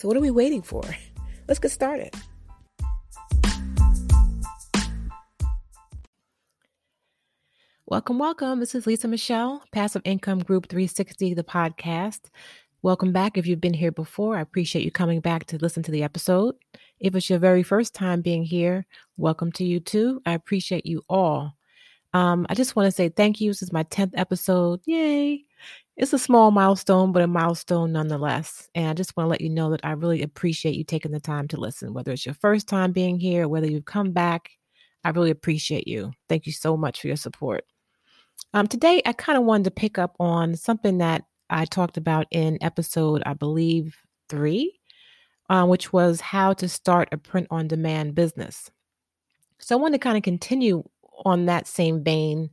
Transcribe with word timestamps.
So, 0.00 0.08
what 0.08 0.16
are 0.16 0.20
we 0.20 0.30
waiting 0.30 0.62
for? 0.62 0.82
Let's 1.46 1.60
get 1.60 1.72
started. 1.72 2.14
Welcome, 7.84 8.18
welcome. 8.18 8.60
This 8.60 8.74
is 8.74 8.86
Lisa 8.86 9.08
Michelle, 9.08 9.62
Passive 9.72 10.00
Income 10.06 10.38
Group 10.38 10.70
360, 10.70 11.34
the 11.34 11.44
podcast. 11.44 12.30
Welcome 12.80 13.12
back. 13.12 13.36
If 13.36 13.46
you've 13.46 13.60
been 13.60 13.74
here 13.74 13.92
before, 13.92 14.38
I 14.38 14.40
appreciate 14.40 14.86
you 14.86 14.90
coming 14.90 15.20
back 15.20 15.44
to 15.48 15.58
listen 15.58 15.82
to 15.82 15.90
the 15.90 16.02
episode. 16.02 16.54
If 16.98 17.14
it's 17.14 17.28
your 17.28 17.38
very 17.38 17.62
first 17.62 17.92
time 17.92 18.22
being 18.22 18.42
here, 18.44 18.86
welcome 19.18 19.52
to 19.52 19.64
you 19.64 19.80
too. 19.80 20.22
I 20.24 20.32
appreciate 20.32 20.86
you 20.86 21.02
all. 21.10 21.52
Um, 22.14 22.46
I 22.48 22.54
just 22.54 22.74
want 22.74 22.86
to 22.86 22.90
say 22.90 23.10
thank 23.10 23.38
you. 23.38 23.50
This 23.50 23.60
is 23.60 23.70
my 23.70 23.84
10th 23.84 24.12
episode. 24.14 24.80
Yay! 24.86 25.44
It's 26.00 26.14
a 26.14 26.18
small 26.18 26.50
milestone, 26.50 27.12
but 27.12 27.20
a 27.20 27.26
milestone 27.26 27.92
nonetheless. 27.92 28.70
And 28.74 28.88
I 28.88 28.94
just 28.94 29.14
want 29.18 29.26
to 29.26 29.28
let 29.28 29.42
you 29.42 29.50
know 29.50 29.70
that 29.70 29.84
I 29.84 29.90
really 29.90 30.22
appreciate 30.22 30.74
you 30.74 30.82
taking 30.82 31.12
the 31.12 31.20
time 31.20 31.46
to 31.48 31.60
listen, 31.60 31.92
whether 31.92 32.10
it's 32.10 32.24
your 32.24 32.34
first 32.34 32.68
time 32.68 32.92
being 32.92 33.20
here, 33.20 33.46
whether 33.46 33.66
you've 33.66 33.84
come 33.84 34.12
back. 34.12 34.48
I 35.04 35.10
really 35.10 35.30
appreciate 35.30 35.86
you. 35.86 36.12
Thank 36.26 36.46
you 36.46 36.52
so 36.52 36.74
much 36.74 37.02
for 37.02 37.08
your 37.08 37.18
support. 37.18 37.64
Um, 38.54 38.66
today, 38.66 39.02
I 39.04 39.12
kind 39.12 39.36
of 39.36 39.44
wanted 39.44 39.64
to 39.64 39.72
pick 39.72 39.98
up 39.98 40.16
on 40.18 40.56
something 40.56 40.96
that 40.98 41.24
I 41.50 41.66
talked 41.66 41.98
about 41.98 42.26
in 42.30 42.56
episode, 42.62 43.22
I 43.26 43.34
believe, 43.34 43.94
three, 44.30 44.80
uh, 45.50 45.66
which 45.66 45.92
was 45.92 46.22
how 46.22 46.54
to 46.54 46.66
start 46.66 47.10
a 47.12 47.18
print 47.18 47.46
on 47.50 47.68
demand 47.68 48.14
business. 48.14 48.70
So 49.58 49.76
I 49.76 49.78
want 49.78 49.92
to 49.92 49.98
kind 49.98 50.16
of 50.16 50.22
continue 50.22 50.82
on 51.26 51.44
that 51.44 51.66
same 51.66 52.02
vein, 52.02 52.48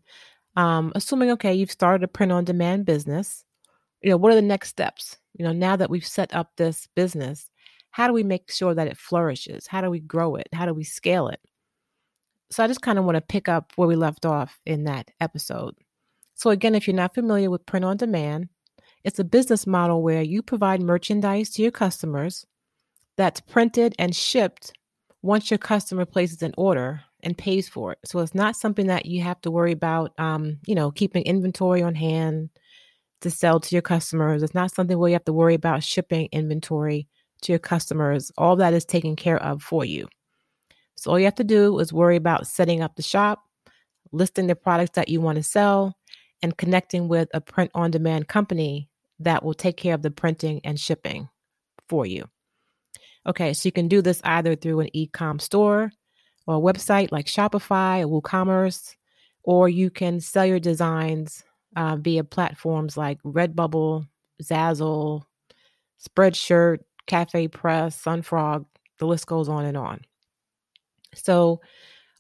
um, 0.58 0.91
assuming, 0.95 1.30
okay, 1.31 1.53
you've 1.53 1.72
started 1.72 2.03
a 2.03 2.08
print 2.08 2.31
on 2.31 2.44
demand 2.44 2.86
business. 2.86 3.45
You 4.02 4.09
know, 4.09 4.17
what 4.17 4.31
are 4.31 4.36
the 4.36 4.41
next 4.41 4.69
steps? 4.69 5.17
You 5.38 5.45
know, 5.45 5.53
now 5.53 5.75
that 5.75 5.89
we've 5.89 6.05
set 6.05 6.33
up 6.33 6.52
this 6.58 6.87
business, 6.95 7.49
how 7.92 8.08
do 8.08 8.14
we 8.14 8.23
make 8.23 8.52
sure 8.52 8.73
that 8.73 8.87
it 8.87 8.98
flourishes? 8.98 9.67
How 9.67 9.82
do 9.82 9.92
we 9.92 9.99
grow 9.99 10.36
it? 10.36 10.48
How 10.52 10.65
do 10.65 10.73
we 10.73 10.83
scale 10.83 11.27
it? 11.30 11.39
So 12.49 12.64
I 12.64 12.67
just 12.67 12.82
kind 12.82 12.98
of 12.98 13.05
want 13.05 13.15
to 13.15 13.21
pick 13.21 13.48
up 13.48 13.71
where 13.76 13.87
we 13.87 13.95
left 13.95 14.26
off 14.26 14.59
in 14.65 14.86
that 14.86 15.11
episode. 15.21 15.76
So, 16.33 16.49
again, 16.49 16.76
if 16.76 16.87
you're 16.87 16.95
not 16.95 17.14
familiar 17.14 17.49
with 17.49 17.65
print 17.65 17.86
on 17.86 17.98
demand, 17.98 18.49
it's 19.03 19.20
a 19.20 19.23
business 19.23 19.67
model 19.67 20.02
where 20.02 20.21
you 20.21 20.42
provide 20.42 20.82
merchandise 20.82 21.52
to 21.52 21.61
your 21.61 21.71
customers 21.71 22.45
that's 23.15 23.42
printed 23.42 23.95
and 23.99 24.15
shipped 24.15 24.73
once 25.22 25.50
your 25.52 25.58
customer 25.58 26.05
places 26.05 26.42
an 26.42 26.54
order 26.58 27.02
and 27.23 27.38
pays 27.38 27.67
for 27.67 27.94
it. 27.94 28.00
So 28.05 28.20
it's 28.20 28.36
not 28.36 28.55
something 28.55 28.88
that 28.88 29.05
you 29.05 29.22
have 29.23 29.42
to 29.42 29.52
worry 29.52 29.72
about, 29.72 30.17
um, 30.20 30.58
you 30.66 30.76
know, 30.76 30.92
keeping 30.92 31.23
inventory 31.23 31.82
on 31.82 31.95
hand 31.95 32.50
to 33.22 33.32
sell 33.32 33.60
to 33.60 33.76
your 33.76 33.82
customers. 33.82 34.44
It's 34.44 34.54
not 34.54 34.72
something 34.72 34.98
where 34.98 35.10
you 35.10 35.16
have 35.16 35.26
to 35.26 35.33
worry 35.33 35.56
about 35.56 35.83
shipping 35.83 36.30
inventory 36.32 37.08
to 37.42 37.52
your 37.52 37.60
customers. 37.60 38.32
All 38.38 38.56
that 38.58 38.73
is 38.73 38.86
taken 38.86 39.16
care 39.16 39.42
of 39.42 39.64
for 39.64 39.83
you. 39.83 40.08
So 40.95 41.11
all 41.11 41.20
you 41.20 41.26
have 41.26 41.36
to 41.36 41.44
do 41.44 41.80
is 41.80 41.94
worry 41.94 42.16
about 42.16 42.48
setting 42.48 42.82
up 42.82 42.95
the 42.95 43.04
shop, 43.04 43.44
listing 44.11 44.48
the 44.48 44.56
products 44.56 44.92
that 44.95 45.10
you 45.10 45.22
want 45.22 45.38
to 45.38 45.44
sell, 45.44 45.95
and 46.42 46.58
connecting 46.58 47.08
with 47.08 47.30
a 47.33 47.42
print 47.42 47.72
on 47.73 47.92
demand 47.92 48.27
company 48.27 48.89
that 49.20 49.44
will 49.44 49.54
take 49.54 49.77
care 49.77 49.95
of 49.95 50.04
the 50.04 50.11
printing 50.11 50.61
and 50.64 50.80
shipping 50.80 51.30
for 51.89 52.06
you. 52.06 52.26
Okay, 53.27 53.54
so 53.54 53.67
you 53.67 53.71
can 53.73 53.89
do 53.89 54.02
this 54.02 54.21
either 54.23 54.55
through 54.55 54.80
an 54.80 54.89
e-com 54.95 55.39
store 55.39 55.92
or 56.45 56.55
a 56.55 56.73
website 56.73 57.11
like 57.11 57.26
Shopify 57.26 58.02
or 58.02 58.21
WooCommerce, 58.21 58.95
or 59.43 59.67
you 59.67 59.89
can 59.89 60.21
sell 60.21 60.45
your 60.45 60.60
designs 60.60 61.43
uh, 61.76 61.98
via 61.98 62.23
platforms 62.23 62.95
like 62.95 63.21
Redbubble, 63.23 64.08
Zazzle, 64.42 65.23
Spreadshirt, 66.08 66.80
Cafe 67.05 67.49
Press, 67.49 68.02
Sunfrog. 68.02 68.65
The 68.99 69.08
list 69.08 69.27
goes 69.27 69.49
on 69.49 69.65
and 69.65 69.77
on. 69.77 70.02
So, 71.14 71.61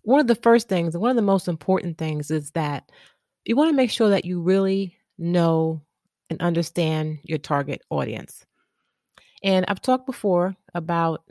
one 0.03 0.19
of 0.19 0.27
the 0.27 0.35
first 0.35 0.69
things, 0.69 0.97
one 0.97 1.09
of 1.09 1.15
the 1.15 1.21
most 1.21 1.47
important 1.47 1.97
things 1.97 2.31
is 2.31 2.51
that 2.51 2.89
you 3.45 3.55
want 3.55 3.69
to 3.69 3.75
make 3.75 3.91
sure 3.91 4.09
that 4.09 4.25
you 4.25 4.41
really 4.41 4.95
know 5.17 5.81
and 6.29 6.41
understand 6.41 7.19
your 7.23 7.39
target 7.39 7.81
audience. 7.89 8.45
And 9.43 9.65
I've 9.67 9.81
talked 9.81 10.05
before 10.05 10.55
about 10.73 11.23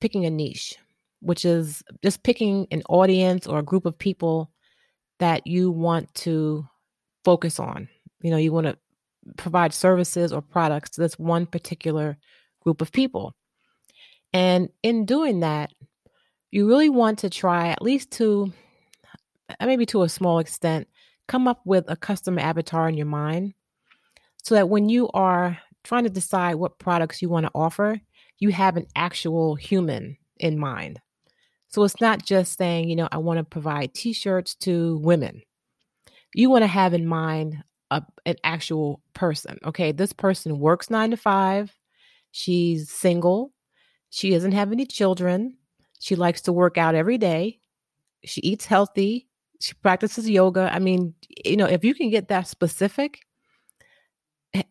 picking 0.00 0.26
a 0.26 0.30
niche 0.30 0.76
which 1.24 1.44
is 1.44 1.82
just 2.02 2.22
picking 2.22 2.66
an 2.70 2.82
audience 2.88 3.46
or 3.46 3.58
a 3.58 3.62
group 3.64 3.86
of 3.86 3.98
people 3.98 4.50
that 5.18 5.46
you 5.46 5.70
want 5.70 6.12
to 6.14 6.68
focus 7.24 7.58
on. 7.58 7.88
You 8.20 8.30
know, 8.30 8.36
you 8.36 8.52
want 8.52 8.66
to 8.66 8.76
provide 9.38 9.72
services 9.72 10.32
or 10.32 10.42
products 10.42 10.90
to 10.90 11.00
this 11.00 11.18
one 11.18 11.46
particular 11.46 12.18
group 12.60 12.82
of 12.82 12.92
people. 12.92 13.34
And 14.34 14.68
in 14.82 15.06
doing 15.06 15.40
that, 15.40 15.72
you 16.50 16.68
really 16.68 16.90
want 16.90 17.20
to 17.20 17.30
try, 17.30 17.68
at 17.68 17.82
least 17.82 18.10
to 18.12 18.52
uh, 19.48 19.66
maybe 19.66 19.86
to 19.86 20.02
a 20.02 20.08
small 20.08 20.40
extent, 20.40 20.88
come 21.26 21.48
up 21.48 21.62
with 21.64 21.86
a 21.88 21.96
custom 21.96 22.38
avatar 22.38 22.86
in 22.86 22.96
your 22.96 23.06
mind 23.06 23.54
so 24.42 24.54
that 24.54 24.68
when 24.68 24.90
you 24.90 25.08
are 25.14 25.58
trying 25.84 26.04
to 26.04 26.10
decide 26.10 26.56
what 26.56 26.78
products 26.78 27.22
you 27.22 27.28
want 27.28 27.46
to 27.46 27.52
offer, 27.54 28.00
you 28.38 28.50
have 28.50 28.76
an 28.76 28.86
actual 28.96 29.54
human 29.54 30.16
in 30.38 30.58
mind. 30.58 31.00
So 31.68 31.82
it's 31.84 32.00
not 32.00 32.24
just 32.24 32.56
saying, 32.56 32.88
you 32.88 32.96
know, 32.96 33.08
I 33.12 33.18
want 33.18 33.38
to 33.38 33.44
provide 33.44 33.94
t 33.94 34.12
shirts 34.12 34.54
to 34.56 34.98
women. 34.98 35.42
You 36.34 36.50
want 36.50 36.62
to 36.62 36.68
have 36.68 36.94
in 36.94 37.06
mind 37.06 37.62
a, 37.90 38.02
an 38.26 38.36
actual 38.44 39.00
person. 39.12 39.58
Okay. 39.64 39.92
This 39.92 40.12
person 40.12 40.58
works 40.58 40.90
nine 40.90 41.10
to 41.10 41.16
five. 41.16 41.76
She's 42.32 42.90
single. 42.90 43.52
She 44.10 44.30
doesn't 44.30 44.52
have 44.52 44.72
any 44.72 44.86
children. 44.86 45.56
She 46.00 46.16
likes 46.16 46.42
to 46.42 46.52
work 46.52 46.78
out 46.78 46.94
every 46.94 47.18
day. 47.18 47.60
She 48.24 48.40
eats 48.40 48.66
healthy. 48.66 49.28
She 49.60 49.74
practices 49.74 50.28
yoga. 50.28 50.70
I 50.72 50.78
mean, 50.78 51.14
you 51.44 51.56
know, 51.56 51.66
if 51.66 51.84
you 51.84 51.94
can 51.94 52.10
get 52.10 52.28
that 52.28 52.48
specific, 52.48 53.20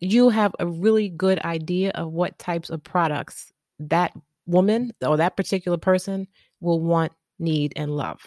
you 0.00 0.28
have 0.30 0.54
a 0.58 0.66
really 0.66 1.08
good 1.08 1.38
idea 1.40 1.90
of 1.90 2.12
what 2.12 2.38
types 2.38 2.70
of 2.70 2.82
products 2.82 3.52
that 3.78 4.12
woman 4.46 4.92
or 5.04 5.16
that 5.16 5.36
particular 5.36 5.78
person 5.78 6.26
will 6.60 6.80
want, 6.80 7.12
need, 7.38 7.72
and 7.76 7.90
love. 7.90 8.20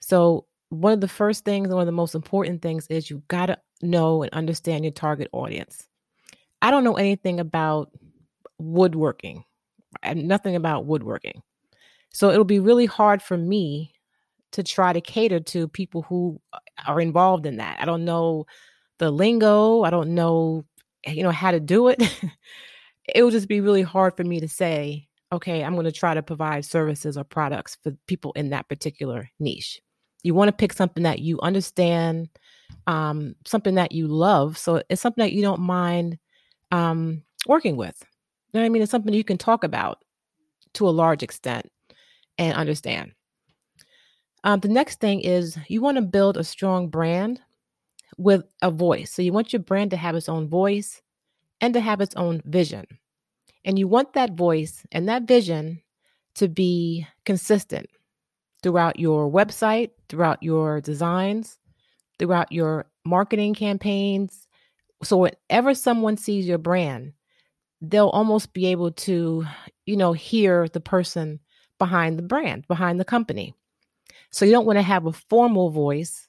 So, 0.00 0.46
one 0.68 0.92
of 0.92 1.00
the 1.00 1.08
first 1.08 1.44
things, 1.44 1.68
one 1.68 1.80
of 1.80 1.86
the 1.86 1.92
most 1.92 2.14
important 2.14 2.60
things 2.60 2.86
is 2.88 3.08
you've 3.08 3.26
got 3.28 3.46
to 3.46 3.58
know 3.82 4.22
and 4.22 4.32
understand 4.32 4.84
your 4.84 4.92
target 4.92 5.28
audience. 5.32 5.88
I 6.60 6.70
don't 6.70 6.84
know 6.84 6.96
anything 6.96 7.40
about 7.40 7.90
woodworking, 8.58 9.44
nothing 10.14 10.56
about 10.56 10.86
woodworking. 10.86 11.42
So, 12.12 12.30
it'll 12.30 12.44
be 12.44 12.60
really 12.60 12.86
hard 12.86 13.22
for 13.22 13.36
me 13.36 13.94
to 14.52 14.62
try 14.62 14.92
to 14.92 15.00
cater 15.00 15.40
to 15.40 15.68
people 15.68 16.02
who 16.02 16.40
uh, 16.52 16.58
are 16.86 17.00
involved 17.00 17.46
in 17.46 17.56
that. 17.56 17.78
I 17.80 17.84
don't 17.84 18.04
know 18.04 18.46
the 18.98 19.10
lingo, 19.10 19.82
I 19.82 19.90
don't 19.90 20.14
know 20.14 20.64
you 21.06 21.22
know 21.22 21.30
how 21.30 21.50
to 21.50 21.60
do 21.60 21.88
it. 21.88 22.02
it 23.14 23.22
will 23.22 23.30
just 23.30 23.48
be 23.48 23.60
really 23.60 23.82
hard 23.82 24.16
for 24.16 24.24
me 24.24 24.40
to 24.40 24.48
say 24.48 25.06
okay, 25.32 25.64
I'm 25.64 25.74
going 25.74 25.86
to 25.86 25.92
try 25.92 26.14
to 26.14 26.22
provide 26.22 26.64
services 26.64 27.16
or 27.16 27.24
products 27.24 27.76
for 27.82 27.92
people 28.06 28.32
in 28.32 28.50
that 28.50 28.68
particular 28.68 29.28
niche. 29.40 29.80
You 30.22 30.34
want 30.34 30.48
to 30.48 30.52
pick 30.52 30.72
something 30.72 31.02
that 31.02 31.18
you 31.18 31.40
understand, 31.40 32.28
um, 32.86 33.34
something 33.44 33.74
that 33.74 33.92
you 33.92 34.06
love. 34.06 34.56
So 34.56 34.82
it's 34.88 35.02
something 35.02 35.22
that 35.22 35.32
you 35.32 35.42
don't 35.42 35.60
mind 35.60 36.18
um, 36.70 37.22
working 37.46 37.76
with. 37.76 37.96
You 38.52 38.58
know 38.58 38.60
what 38.60 38.66
I 38.66 38.68
mean? 38.70 38.82
It's 38.82 38.90
something 38.90 39.12
you 39.12 39.24
can 39.24 39.38
talk 39.38 39.64
about 39.64 40.04
to 40.74 40.88
a 40.88 40.90
large 40.90 41.22
extent 41.22 41.70
and 42.38 42.56
understand. 42.56 43.12
Um, 44.44 44.60
the 44.60 44.68
next 44.68 45.00
thing 45.00 45.20
is 45.20 45.58
you 45.68 45.80
want 45.80 45.96
to 45.96 46.02
build 46.02 46.36
a 46.36 46.44
strong 46.44 46.88
brand 46.88 47.40
with 48.16 48.44
a 48.62 48.70
voice. 48.70 49.12
So 49.12 49.22
you 49.22 49.32
want 49.32 49.52
your 49.52 49.62
brand 49.62 49.90
to 49.90 49.96
have 49.96 50.14
its 50.14 50.28
own 50.28 50.48
voice 50.48 51.02
and 51.60 51.74
to 51.74 51.80
have 51.80 52.00
its 52.00 52.14
own 52.16 52.42
vision. 52.44 52.86
And 53.64 53.78
you 53.78 53.88
want 53.88 54.12
that 54.12 54.32
voice 54.32 54.84
and 54.92 55.08
that 55.08 55.24
vision 55.24 55.82
to 56.36 56.48
be 56.48 57.06
consistent 57.24 57.88
throughout 58.62 58.98
your 58.98 59.30
website, 59.30 59.90
throughout 60.08 60.42
your 60.42 60.80
designs, 60.80 61.58
throughout 62.18 62.52
your 62.52 62.86
marketing 63.04 63.54
campaigns. 63.54 64.46
So 65.02 65.16
whenever 65.16 65.74
someone 65.74 66.16
sees 66.16 66.46
your 66.46 66.58
brand, 66.58 67.12
they'll 67.80 68.08
almost 68.08 68.52
be 68.52 68.66
able 68.66 68.92
to, 68.92 69.44
you 69.84 69.96
know, 69.96 70.12
hear 70.12 70.68
the 70.68 70.80
person 70.80 71.40
behind 71.78 72.18
the 72.18 72.22
brand, 72.22 72.66
behind 72.68 72.98
the 72.98 73.04
company. 73.04 73.54
So 74.30 74.44
you 74.44 74.52
don't 74.52 74.66
want 74.66 74.78
to 74.78 74.82
have 74.82 75.06
a 75.06 75.12
formal 75.12 75.70
voice 75.70 76.25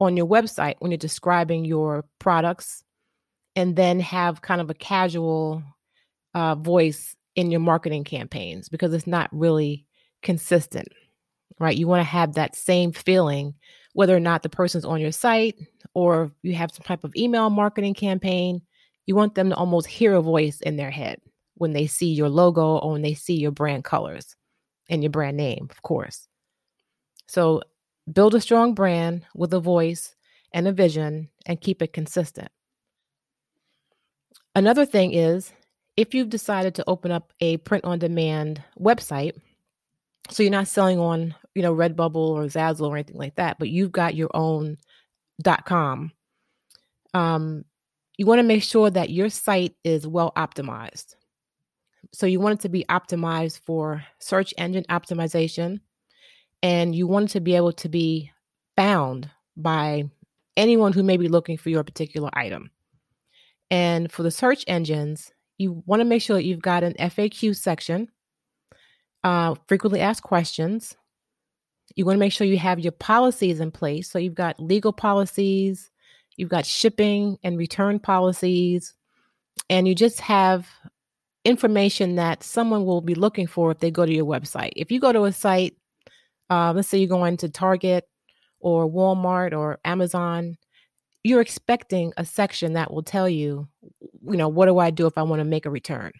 on 0.00 0.16
your 0.16 0.26
website 0.26 0.76
when 0.78 0.90
you're 0.90 0.98
describing 0.98 1.64
your 1.64 2.04
products 2.18 2.82
and 3.54 3.76
then 3.76 4.00
have 4.00 4.42
kind 4.42 4.60
of 4.60 4.70
a 4.70 4.74
casual 4.74 5.62
uh, 6.34 6.54
voice 6.54 7.14
in 7.36 7.50
your 7.50 7.60
marketing 7.60 8.04
campaigns 8.04 8.68
because 8.68 8.94
it's 8.94 9.06
not 9.06 9.28
really 9.32 9.86
consistent, 10.22 10.88
right? 11.58 11.76
You 11.76 11.86
want 11.86 12.00
to 12.00 12.04
have 12.04 12.34
that 12.34 12.56
same 12.56 12.92
feeling, 12.92 13.54
whether 13.92 14.16
or 14.16 14.20
not 14.20 14.42
the 14.42 14.48
person's 14.48 14.84
on 14.84 15.00
your 15.00 15.12
site 15.12 15.56
or 15.94 16.30
you 16.42 16.54
have 16.54 16.72
some 16.72 16.84
type 16.84 17.04
of 17.04 17.14
email 17.16 17.50
marketing 17.50 17.94
campaign. 17.94 18.62
You 19.06 19.16
want 19.16 19.34
them 19.34 19.50
to 19.50 19.56
almost 19.56 19.86
hear 19.86 20.14
a 20.14 20.22
voice 20.22 20.60
in 20.60 20.76
their 20.76 20.90
head 20.90 21.20
when 21.54 21.72
they 21.72 21.86
see 21.86 22.12
your 22.12 22.28
logo 22.28 22.78
or 22.78 22.92
when 22.92 23.02
they 23.02 23.14
see 23.14 23.34
your 23.34 23.50
brand 23.50 23.84
colors 23.84 24.36
and 24.88 25.02
your 25.02 25.10
brand 25.10 25.36
name, 25.36 25.68
of 25.70 25.82
course. 25.82 26.26
So 27.26 27.62
build 28.12 28.34
a 28.34 28.40
strong 28.40 28.74
brand 28.74 29.24
with 29.34 29.52
a 29.54 29.60
voice 29.60 30.14
and 30.52 30.66
a 30.66 30.72
vision 30.72 31.28
and 31.46 31.60
keep 31.60 31.82
it 31.82 31.92
consistent. 31.92 32.48
Another 34.54 34.84
thing 34.84 35.12
is 35.12 35.52
if 35.96 36.14
you've 36.14 36.30
decided 36.30 36.74
to 36.74 36.84
open 36.88 37.12
up 37.12 37.32
a 37.40 37.58
print 37.58 37.84
on 37.84 37.98
demand 37.98 38.62
website, 38.78 39.34
so 40.28 40.42
you're 40.42 40.50
not 40.50 40.68
selling 40.68 40.98
on, 40.98 41.34
you 41.54 41.62
know, 41.62 41.74
Redbubble 41.74 42.16
or 42.16 42.44
Zazzle 42.44 42.88
or 42.88 42.96
anything 42.96 43.16
like 43.16 43.36
that, 43.36 43.58
but 43.58 43.68
you've 43.68 43.92
got 43.92 44.14
your 44.14 44.30
own 44.34 44.76
dot 45.42 45.64
.com. 45.66 46.12
Um, 47.14 47.64
you 48.16 48.26
want 48.26 48.38
to 48.38 48.44
make 48.44 48.62
sure 48.62 48.90
that 48.90 49.10
your 49.10 49.28
site 49.28 49.74
is 49.82 50.06
well 50.06 50.32
optimized. 50.36 51.14
So 52.12 52.26
you 52.26 52.38
want 52.38 52.60
it 52.60 52.62
to 52.62 52.68
be 52.68 52.84
optimized 52.88 53.60
for 53.60 54.04
search 54.20 54.54
engine 54.58 54.84
optimization, 54.90 55.80
and 56.62 56.94
you 56.94 57.06
want 57.06 57.30
to 57.30 57.40
be 57.40 57.56
able 57.56 57.72
to 57.72 57.88
be 57.88 58.30
found 58.76 59.30
by 59.56 60.04
anyone 60.56 60.92
who 60.92 61.02
may 61.02 61.16
be 61.16 61.28
looking 61.28 61.56
for 61.56 61.70
your 61.70 61.84
particular 61.84 62.30
item. 62.32 62.70
And 63.70 64.10
for 64.10 64.22
the 64.22 64.30
search 64.30 64.64
engines, 64.66 65.32
you 65.58 65.82
want 65.86 66.00
to 66.00 66.04
make 66.04 66.22
sure 66.22 66.36
that 66.36 66.44
you've 66.44 66.62
got 66.62 66.82
an 66.82 66.94
FAQ 66.94 67.56
section, 67.56 68.08
uh, 69.22 69.54
frequently 69.68 70.00
asked 70.00 70.22
questions. 70.22 70.96
You 71.94 72.04
want 72.04 72.16
to 72.16 72.20
make 72.20 72.32
sure 72.32 72.46
you 72.46 72.58
have 72.58 72.80
your 72.80 72.92
policies 72.92 73.60
in 73.60 73.70
place. 73.70 74.10
So 74.10 74.18
you've 74.18 74.34
got 74.34 74.60
legal 74.60 74.92
policies, 74.92 75.90
you've 76.36 76.48
got 76.48 76.66
shipping 76.66 77.38
and 77.42 77.58
return 77.58 77.98
policies, 77.98 78.94
and 79.68 79.86
you 79.86 79.94
just 79.94 80.20
have 80.20 80.68
information 81.44 82.16
that 82.16 82.42
someone 82.42 82.84
will 82.84 83.00
be 83.00 83.14
looking 83.14 83.46
for 83.46 83.70
if 83.70 83.78
they 83.78 83.90
go 83.90 84.04
to 84.04 84.14
your 84.14 84.26
website. 84.26 84.72
If 84.76 84.90
you 84.90 85.00
go 85.00 85.12
to 85.12 85.24
a 85.24 85.32
site, 85.32 85.76
uh, 86.50 86.72
let's 86.74 86.88
say 86.88 86.98
you're 86.98 87.08
going 87.08 87.36
to 87.38 87.48
Target 87.48 88.04
or 88.58 88.90
Walmart 88.90 89.56
or 89.56 89.78
Amazon, 89.84 90.56
you're 91.22 91.40
expecting 91.40 92.12
a 92.16 92.24
section 92.24 92.74
that 92.74 92.92
will 92.92 93.02
tell 93.02 93.28
you, 93.28 93.68
you 94.22 94.36
know, 94.36 94.48
what 94.48 94.66
do 94.66 94.78
I 94.78 94.90
do 94.90 95.06
if 95.06 95.16
I 95.16 95.22
want 95.22 95.40
to 95.40 95.44
make 95.44 95.66
a 95.66 95.70
return? 95.70 96.12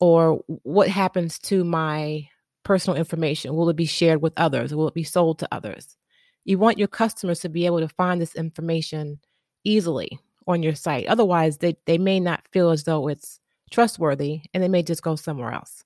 Or 0.00 0.42
what 0.46 0.88
happens 0.88 1.38
to 1.40 1.62
my 1.64 2.28
personal 2.64 2.96
information? 2.96 3.54
Will 3.54 3.68
it 3.70 3.76
be 3.76 3.86
shared 3.86 4.20
with 4.20 4.32
others? 4.36 4.74
Will 4.74 4.88
it 4.88 4.94
be 4.94 5.04
sold 5.04 5.38
to 5.38 5.48
others? 5.52 5.96
You 6.44 6.58
want 6.58 6.78
your 6.78 6.88
customers 6.88 7.40
to 7.40 7.48
be 7.48 7.66
able 7.66 7.80
to 7.80 7.88
find 7.88 8.20
this 8.20 8.34
information 8.34 9.20
easily 9.64 10.18
on 10.48 10.62
your 10.62 10.74
site. 10.74 11.06
Otherwise, 11.06 11.58
they, 11.58 11.76
they 11.86 11.98
may 11.98 12.18
not 12.18 12.42
feel 12.50 12.70
as 12.70 12.82
though 12.84 13.08
it's 13.08 13.38
trustworthy 13.70 14.40
and 14.52 14.62
they 14.62 14.68
may 14.68 14.82
just 14.82 15.02
go 15.02 15.14
somewhere 15.14 15.52
else. 15.52 15.84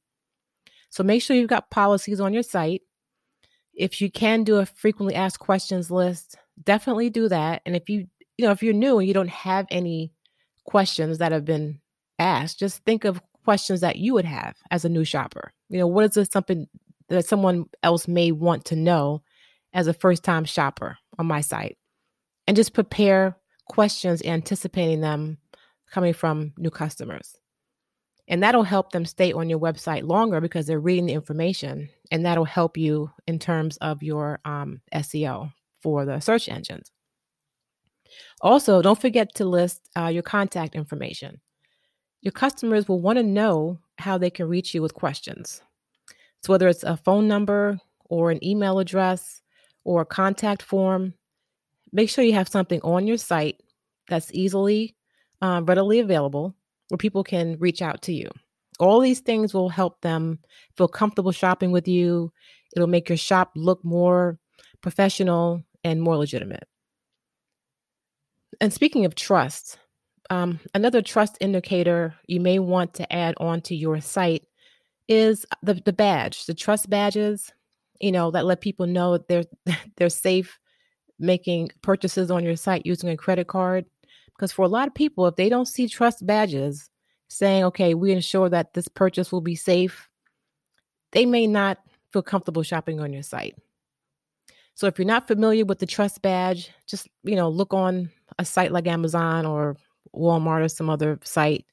So 0.88 1.04
make 1.04 1.22
sure 1.22 1.36
you've 1.36 1.50
got 1.50 1.70
policies 1.70 2.20
on 2.20 2.32
your 2.32 2.42
site. 2.42 2.82
If 3.76 4.00
you 4.00 4.10
can 4.10 4.42
do 4.42 4.56
a 4.56 4.66
frequently 4.66 5.14
asked 5.14 5.38
questions 5.38 5.90
list, 5.90 6.36
definitely 6.64 7.10
do 7.10 7.28
that. 7.28 7.62
And 7.66 7.76
if 7.76 7.88
you, 7.88 8.06
you 8.38 8.46
know, 8.46 8.50
if 8.50 8.62
you're 8.62 8.72
new 8.72 8.98
and 8.98 9.06
you 9.06 9.14
don't 9.14 9.28
have 9.28 9.66
any 9.70 10.12
questions 10.64 11.18
that 11.18 11.32
have 11.32 11.44
been 11.44 11.80
asked, 12.18 12.58
just 12.58 12.84
think 12.84 13.04
of 13.04 13.20
questions 13.44 13.80
that 13.80 13.96
you 13.96 14.14
would 14.14 14.24
have 14.24 14.56
as 14.70 14.84
a 14.84 14.88
new 14.88 15.04
shopper. 15.04 15.52
You 15.68 15.78
know, 15.78 15.86
what 15.86 16.06
is 16.06 16.10
this 16.12 16.28
something 16.32 16.66
that 17.08 17.26
someone 17.26 17.66
else 17.82 18.08
may 18.08 18.32
want 18.32 18.64
to 18.66 18.76
know 18.76 19.22
as 19.72 19.86
a 19.86 19.94
first 19.94 20.24
time 20.24 20.44
shopper 20.44 20.96
on 21.18 21.26
my 21.26 21.40
site? 21.40 21.76
And 22.46 22.56
just 22.56 22.72
prepare 22.72 23.36
questions 23.68 24.22
anticipating 24.24 25.00
them 25.00 25.38
coming 25.90 26.14
from 26.14 26.52
new 26.56 26.70
customers. 26.70 27.36
And 28.28 28.42
that'll 28.42 28.64
help 28.64 28.90
them 28.90 29.04
stay 29.04 29.32
on 29.32 29.48
your 29.48 29.60
website 29.60 30.02
longer 30.02 30.40
because 30.40 30.66
they're 30.66 30.80
reading 30.80 31.06
the 31.06 31.12
information. 31.12 31.88
And 32.10 32.24
that'll 32.24 32.44
help 32.44 32.76
you 32.76 33.10
in 33.26 33.38
terms 33.38 33.76
of 33.78 34.02
your 34.02 34.40
um, 34.44 34.80
SEO 34.94 35.52
for 35.80 36.04
the 36.04 36.20
search 36.20 36.48
engines. 36.48 36.90
Also, 38.40 38.82
don't 38.82 39.00
forget 39.00 39.34
to 39.36 39.44
list 39.44 39.88
uh, 39.96 40.06
your 40.08 40.22
contact 40.22 40.74
information. 40.74 41.40
Your 42.22 42.32
customers 42.32 42.88
will 42.88 43.00
want 43.00 43.18
to 43.18 43.22
know 43.22 43.78
how 43.98 44.18
they 44.18 44.30
can 44.30 44.48
reach 44.48 44.74
you 44.74 44.82
with 44.82 44.94
questions. 44.94 45.62
So, 46.42 46.52
whether 46.52 46.68
it's 46.68 46.82
a 46.82 46.96
phone 46.96 47.28
number 47.28 47.80
or 48.04 48.30
an 48.30 48.44
email 48.44 48.78
address 48.78 49.42
or 49.84 50.02
a 50.02 50.06
contact 50.06 50.62
form, 50.62 51.14
make 51.92 52.10
sure 52.10 52.24
you 52.24 52.34
have 52.34 52.48
something 52.48 52.80
on 52.82 53.06
your 53.06 53.16
site 53.16 53.60
that's 54.08 54.32
easily, 54.32 54.96
uh, 55.40 55.62
readily 55.64 56.00
available 56.00 56.54
where 56.88 56.98
people 56.98 57.24
can 57.24 57.56
reach 57.58 57.82
out 57.82 58.02
to 58.02 58.12
you. 58.12 58.30
All 58.78 59.00
these 59.00 59.20
things 59.20 59.54
will 59.54 59.68
help 59.68 60.00
them 60.02 60.38
feel 60.76 60.88
comfortable 60.88 61.32
shopping 61.32 61.72
with 61.72 61.88
you. 61.88 62.32
It'll 62.74 62.86
make 62.86 63.08
your 63.08 63.16
shop 63.16 63.52
look 63.56 63.84
more 63.84 64.38
professional 64.82 65.62
and 65.82 66.02
more 66.02 66.16
legitimate. 66.16 66.64
And 68.60 68.72
speaking 68.72 69.04
of 69.04 69.14
trust, 69.14 69.78
um, 70.30 70.60
another 70.74 71.02
trust 71.02 71.38
indicator 71.40 72.14
you 72.26 72.40
may 72.40 72.58
want 72.58 72.94
to 72.94 73.12
add 73.12 73.34
onto 73.38 73.74
your 73.74 74.00
site 74.00 74.44
is 75.08 75.46
the, 75.62 75.74
the 75.74 75.92
badge, 75.92 76.46
the 76.46 76.54
trust 76.54 76.90
badges, 76.90 77.52
you 78.00 78.12
know, 78.12 78.30
that 78.30 78.44
let 78.44 78.60
people 78.60 78.86
know 78.86 79.18
they're 79.18 79.44
they're 79.96 80.08
safe 80.08 80.58
making 81.18 81.70
purchases 81.82 82.30
on 82.30 82.44
your 82.44 82.56
site 82.56 82.84
using 82.84 83.08
a 83.08 83.16
credit 83.16 83.46
card. 83.46 83.86
Because 84.36 84.52
for 84.52 84.64
a 84.64 84.68
lot 84.68 84.88
of 84.88 84.94
people, 84.94 85.26
if 85.26 85.36
they 85.36 85.48
don't 85.48 85.66
see 85.66 85.88
trust 85.88 86.26
badges 86.26 86.90
saying, 87.28 87.64
okay, 87.64 87.94
we 87.94 88.12
ensure 88.12 88.48
that 88.48 88.74
this 88.74 88.88
purchase 88.88 89.32
will 89.32 89.40
be 89.40 89.56
safe, 89.56 90.08
they 91.12 91.24
may 91.24 91.46
not 91.46 91.78
feel 92.12 92.22
comfortable 92.22 92.62
shopping 92.62 93.00
on 93.00 93.12
your 93.12 93.22
site. 93.22 93.56
So 94.74 94.86
if 94.86 94.98
you're 94.98 95.06
not 95.06 95.26
familiar 95.26 95.64
with 95.64 95.78
the 95.78 95.86
trust 95.86 96.20
badge, 96.20 96.70
just 96.86 97.08
you 97.24 97.34
know, 97.34 97.48
look 97.48 97.72
on 97.72 98.10
a 98.38 98.44
site 98.44 98.72
like 98.72 98.86
Amazon 98.86 99.46
or 99.46 99.76
Walmart 100.14 100.64
or 100.64 100.68
some 100.68 100.90
other 100.90 101.18
site. 101.24 101.64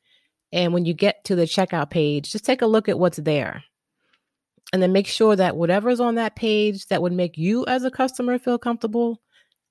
And 0.53 0.73
when 0.73 0.85
you 0.85 0.93
get 0.93 1.23
to 1.25 1.35
the 1.35 1.43
checkout 1.43 1.89
page, 1.89 2.31
just 2.31 2.45
take 2.45 2.61
a 2.61 2.67
look 2.67 2.87
at 2.87 2.97
what's 2.97 3.17
there. 3.17 3.63
And 4.71 4.81
then 4.81 4.93
make 4.93 5.07
sure 5.07 5.35
that 5.35 5.57
whatever's 5.57 5.99
on 5.99 6.15
that 6.15 6.35
page 6.35 6.87
that 6.87 7.01
would 7.01 7.11
make 7.11 7.37
you 7.37 7.65
as 7.65 7.83
a 7.83 7.91
customer 7.91 8.39
feel 8.39 8.57
comfortable, 8.57 9.21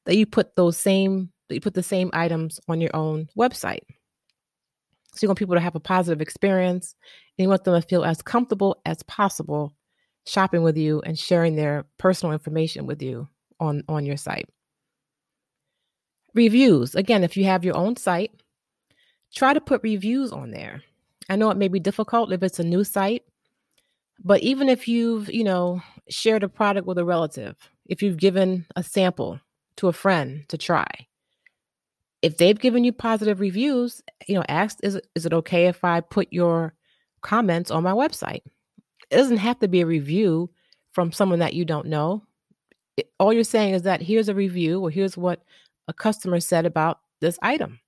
that 0.05 0.17
you 0.17 0.27
put 0.27 0.55
those 0.55 0.77
same 0.77 1.32
that 1.49 1.55
you 1.55 1.61
put 1.61 1.75
the 1.75 1.83
same 1.83 2.11
items 2.13 2.61
on 2.69 2.81
your 2.81 2.95
own 2.95 3.29
website. 3.37 3.83
So 5.15 5.19
you 5.23 5.29
want 5.29 5.39
people 5.39 5.57
to 5.57 5.61
have 5.61 5.75
a 5.75 5.81
positive 5.81 6.23
experience 6.23 6.95
and 7.37 7.45
you 7.45 7.49
want 7.49 7.65
them 7.65 7.81
to 7.81 7.87
feel 7.87 8.05
as 8.05 8.23
comfortable 8.23 8.81
as 8.87 9.03
possible 9.05 9.75
shopping 10.27 10.63
with 10.63 10.77
you 10.77 11.01
and 11.03 11.19
sharing 11.19 11.57
their 11.57 11.85
personal 11.99 12.33
information 12.33 12.87
with 12.87 13.03
you 13.03 13.29
on, 13.61 13.83
on 13.89 14.07
your 14.07 14.17
site. 14.17 14.49
Reviews. 16.35 16.95
Again, 16.95 17.25
if 17.25 17.37
you 17.37 17.45
have 17.45 17.65
your 17.65 17.77
own 17.77 17.97
site, 17.97 18.31
try 19.35 19.53
to 19.53 19.61
put 19.61 19.83
reviews 19.83 20.33
on 20.33 20.51
there. 20.51 20.83
I 21.29 21.37
know 21.37 21.51
it 21.51 21.57
may 21.57 21.69
be 21.69 21.81
difficult 21.81 22.33
if 22.33 22.43
it's 22.43 22.59
a 22.59 22.65
new 22.65 22.85
site, 22.85 23.25
but 24.25 24.41
even 24.41 24.69
if 24.69 24.89
you've, 24.89 25.31
you 25.33 25.45
know, 25.45 25.83
shared 26.09 26.43
a 26.43 26.49
product 26.49 26.87
with 26.87 26.99
a 26.99 27.05
relative 27.05 27.57
if 27.87 28.03
you've 28.03 28.17
given 28.17 28.65
a 28.77 28.83
sample 28.83 29.41
to 29.77 29.89
a 29.89 29.93
friend 29.93 30.49
to 30.49 30.57
try, 30.57 30.87
if 32.23 32.39
they've 32.39 32.59
given 32.59 32.85
you 32.85 32.93
positive 32.93 33.41
reviews, 33.41 34.01
you 34.27 34.37
know, 34.37 34.45
ask 34.49 34.79
is 34.83 34.99
is 35.15 35.27
it 35.27 35.33
okay 35.33 35.67
if 35.67 35.85
I 35.85 36.01
put 36.01 36.29
your 36.33 36.75
comments 37.21 37.71
on 37.71 37.83
my 37.83 37.93
website? 37.93 38.43
It 39.11 39.17
doesn't 39.17 39.39
have 39.39 39.59
to 39.59 39.69
be 39.69 39.81
a 39.81 39.87
review 39.87 40.51
from 40.93 41.13
someone 41.13 41.41
that 41.41 41.55
you 41.55 41.65
don't 41.65 41.89
know. 41.89 42.23
It, 42.97 43.11
all 43.19 43.33
you're 43.33 43.45
saying 43.45 43.75
is 43.75 43.83
that 43.83 44.03
here's 44.03 44.29
a 44.29 44.35
review 44.35 44.81
or 44.81 44.91
here's 44.91 45.17
what 45.17 45.43
a 45.89 45.93
customer 45.93 46.39
said 46.39 46.65
about 46.65 47.01
this 47.21 47.39
item. 47.43 47.81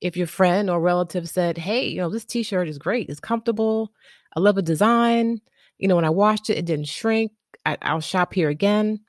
If 0.00 0.16
your 0.16 0.26
friend 0.26 0.70
or 0.70 0.80
relative 0.80 1.28
said, 1.28 1.58
"Hey, 1.58 1.88
you 1.88 1.98
know, 1.98 2.08
this 2.08 2.24
t-shirt 2.24 2.68
is 2.68 2.78
great. 2.78 3.10
It's 3.10 3.20
comfortable. 3.20 3.92
I 4.34 4.40
love 4.40 4.54
the 4.54 4.62
design. 4.62 5.40
You 5.78 5.86
know, 5.88 5.96
when 5.96 6.04
I 6.04 6.10
washed 6.10 6.48
it, 6.50 6.58
it 6.58 6.64
didn't 6.64 6.88
shrink. 6.88 7.32
I, 7.66 7.76
I'll 7.82 8.00
shop 8.00 8.32
here 8.32 8.48
again." 8.48 9.00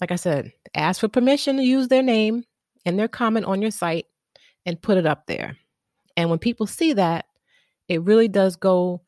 Like 0.00 0.10
I 0.10 0.16
said, 0.16 0.52
ask 0.74 1.00
for 1.00 1.08
permission 1.08 1.56
to 1.56 1.62
use 1.62 1.88
their 1.88 2.02
name 2.02 2.44
and 2.84 2.98
their 2.98 3.08
comment 3.08 3.46
on 3.46 3.62
your 3.62 3.70
site 3.70 4.06
and 4.66 4.80
put 4.80 4.98
it 4.98 5.06
up 5.06 5.26
there. 5.26 5.56
And 6.16 6.30
when 6.30 6.38
people 6.38 6.66
see 6.66 6.92
that, 6.94 7.26
it 7.88 8.02
really 8.02 8.28
does 8.28 8.56
go 8.56 9.02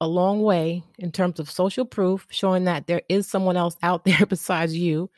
a 0.00 0.08
long 0.08 0.42
way 0.42 0.82
in 0.98 1.10
terms 1.10 1.40
of 1.40 1.50
social 1.50 1.84
proof, 1.84 2.26
showing 2.30 2.64
that 2.64 2.86
there 2.86 3.02
is 3.08 3.26
someone 3.26 3.56
else 3.56 3.76
out 3.82 4.04
there 4.06 4.26
besides 4.26 4.76
you 4.76 5.10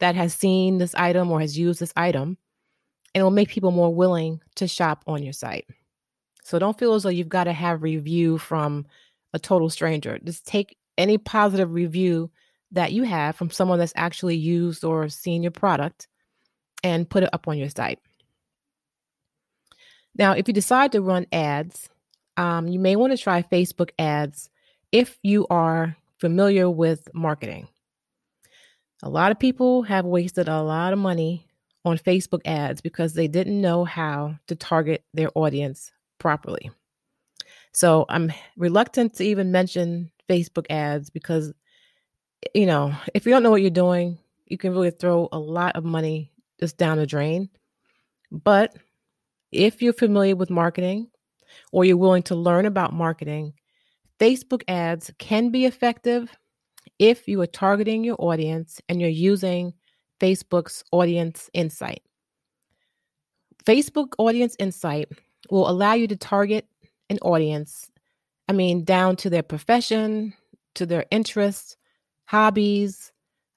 that 0.00 0.14
has 0.14 0.34
seen 0.34 0.78
this 0.78 0.94
item 0.94 1.30
or 1.30 1.40
has 1.40 1.58
used 1.58 1.80
this 1.80 1.92
item. 1.96 2.36
And 3.14 3.20
it 3.20 3.22
will 3.22 3.30
make 3.30 3.48
people 3.48 3.70
more 3.70 3.94
willing 3.94 4.40
to 4.56 4.66
shop 4.66 5.04
on 5.06 5.22
your 5.22 5.32
site. 5.32 5.66
So 6.42 6.58
don't 6.58 6.78
feel 6.78 6.94
as 6.94 7.04
though 7.04 7.10
you've 7.10 7.28
got 7.28 7.44
to 7.44 7.52
have 7.52 7.82
review 7.82 8.38
from 8.38 8.86
a 9.32 9.38
total 9.38 9.70
stranger. 9.70 10.18
Just 10.22 10.46
take 10.46 10.76
any 10.98 11.16
positive 11.16 11.72
review 11.72 12.30
that 12.72 12.92
you 12.92 13.04
have 13.04 13.36
from 13.36 13.50
someone 13.50 13.78
that's 13.78 13.92
actually 13.96 14.36
used 14.36 14.84
or 14.84 15.08
seen 15.08 15.42
your 15.42 15.52
product 15.52 16.08
and 16.84 17.10
put 17.10 17.24
it 17.24 17.30
up 17.32 17.48
on 17.48 17.58
your 17.58 17.70
site. 17.70 17.98
Now, 20.16 20.32
if 20.32 20.46
you 20.46 20.54
decide 20.54 20.92
to 20.92 21.00
run 21.00 21.26
ads, 21.32 21.88
um, 22.36 22.68
you 22.68 22.78
may 22.78 22.94
want 22.94 23.12
to 23.12 23.20
try 23.20 23.42
Facebook 23.42 23.90
ads 23.98 24.50
if 24.92 25.18
you 25.22 25.46
are 25.50 25.96
familiar 26.18 26.70
with 26.70 27.08
marketing. 27.12 27.66
A 29.02 29.08
lot 29.08 29.32
of 29.32 29.38
people 29.38 29.82
have 29.82 30.04
wasted 30.04 30.46
a 30.48 30.62
lot 30.62 30.92
of 30.92 30.98
money 30.98 31.46
on 31.84 31.98
Facebook 31.98 32.40
ads 32.44 32.80
because 32.80 33.12
they 33.12 33.28
didn't 33.28 33.60
know 33.60 33.84
how 33.84 34.38
to 34.46 34.54
target 34.54 35.04
their 35.12 35.30
audience 35.34 35.90
properly. 36.18 36.70
So 37.72 38.06
I'm 38.08 38.32
reluctant 38.56 39.14
to 39.14 39.24
even 39.24 39.50
mention 39.50 40.10
Facebook 40.28 40.66
ads 40.70 41.10
because, 41.10 41.52
you 42.54 42.66
know, 42.66 42.94
if 43.14 43.26
you 43.26 43.32
don't 43.32 43.42
know 43.42 43.50
what 43.50 43.62
you're 43.62 43.70
doing, 43.70 44.16
you 44.46 44.56
can 44.56 44.72
really 44.72 44.90
throw 44.90 45.28
a 45.32 45.38
lot 45.38 45.76
of 45.76 45.84
money 45.84 46.30
just 46.60 46.76
down 46.76 46.98
the 46.98 47.06
drain. 47.06 47.48
But 48.30 48.76
if 49.52 49.82
you're 49.82 49.92
familiar 49.92 50.36
with 50.36 50.50
marketing 50.50 51.08
or 51.72 51.84
you're 51.84 51.96
willing 51.96 52.22
to 52.24 52.34
learn 52.34 52.66
about 52.66 52.92
marketing, 52.92 53.54
Facebook 54.18 54.62
ads 54.68 55.10
can 55.18 55.50
be 55.50 55.66
effective 55.66 56.36
if 56.98 57.28
you 57.28 57.40
are 57.40 57.46
targeting 57.46 58.04
your 58.04 58.16
audience 58.18 58.80
and 58.88 59.00
you're 59.00 59.10
using 59.10 59.74
Facebook's 60.20 60.84
audience 60.92 61.50
insight. 61.52 62.02
Facebook 63.64 64.12
audience 64.18 64.56
insight 64.58 65.08
will 65.50 65.68
allow 65.68 65.94
you 65.94 66.06
to 66.06 66.16
target 66.16 66.66
an 67.10 67.18
audience, 67.22 67.90
I 68.48 68.52
mean, 68.52 68.84
down 68.84 69.16
to 69.16 69.30
their 69.30 69.42
profession, 69.42 70.34
to 70.74 70.86
their 70.86 71.06
interests, 71.10 71.76
hobbies, 72.26 73.12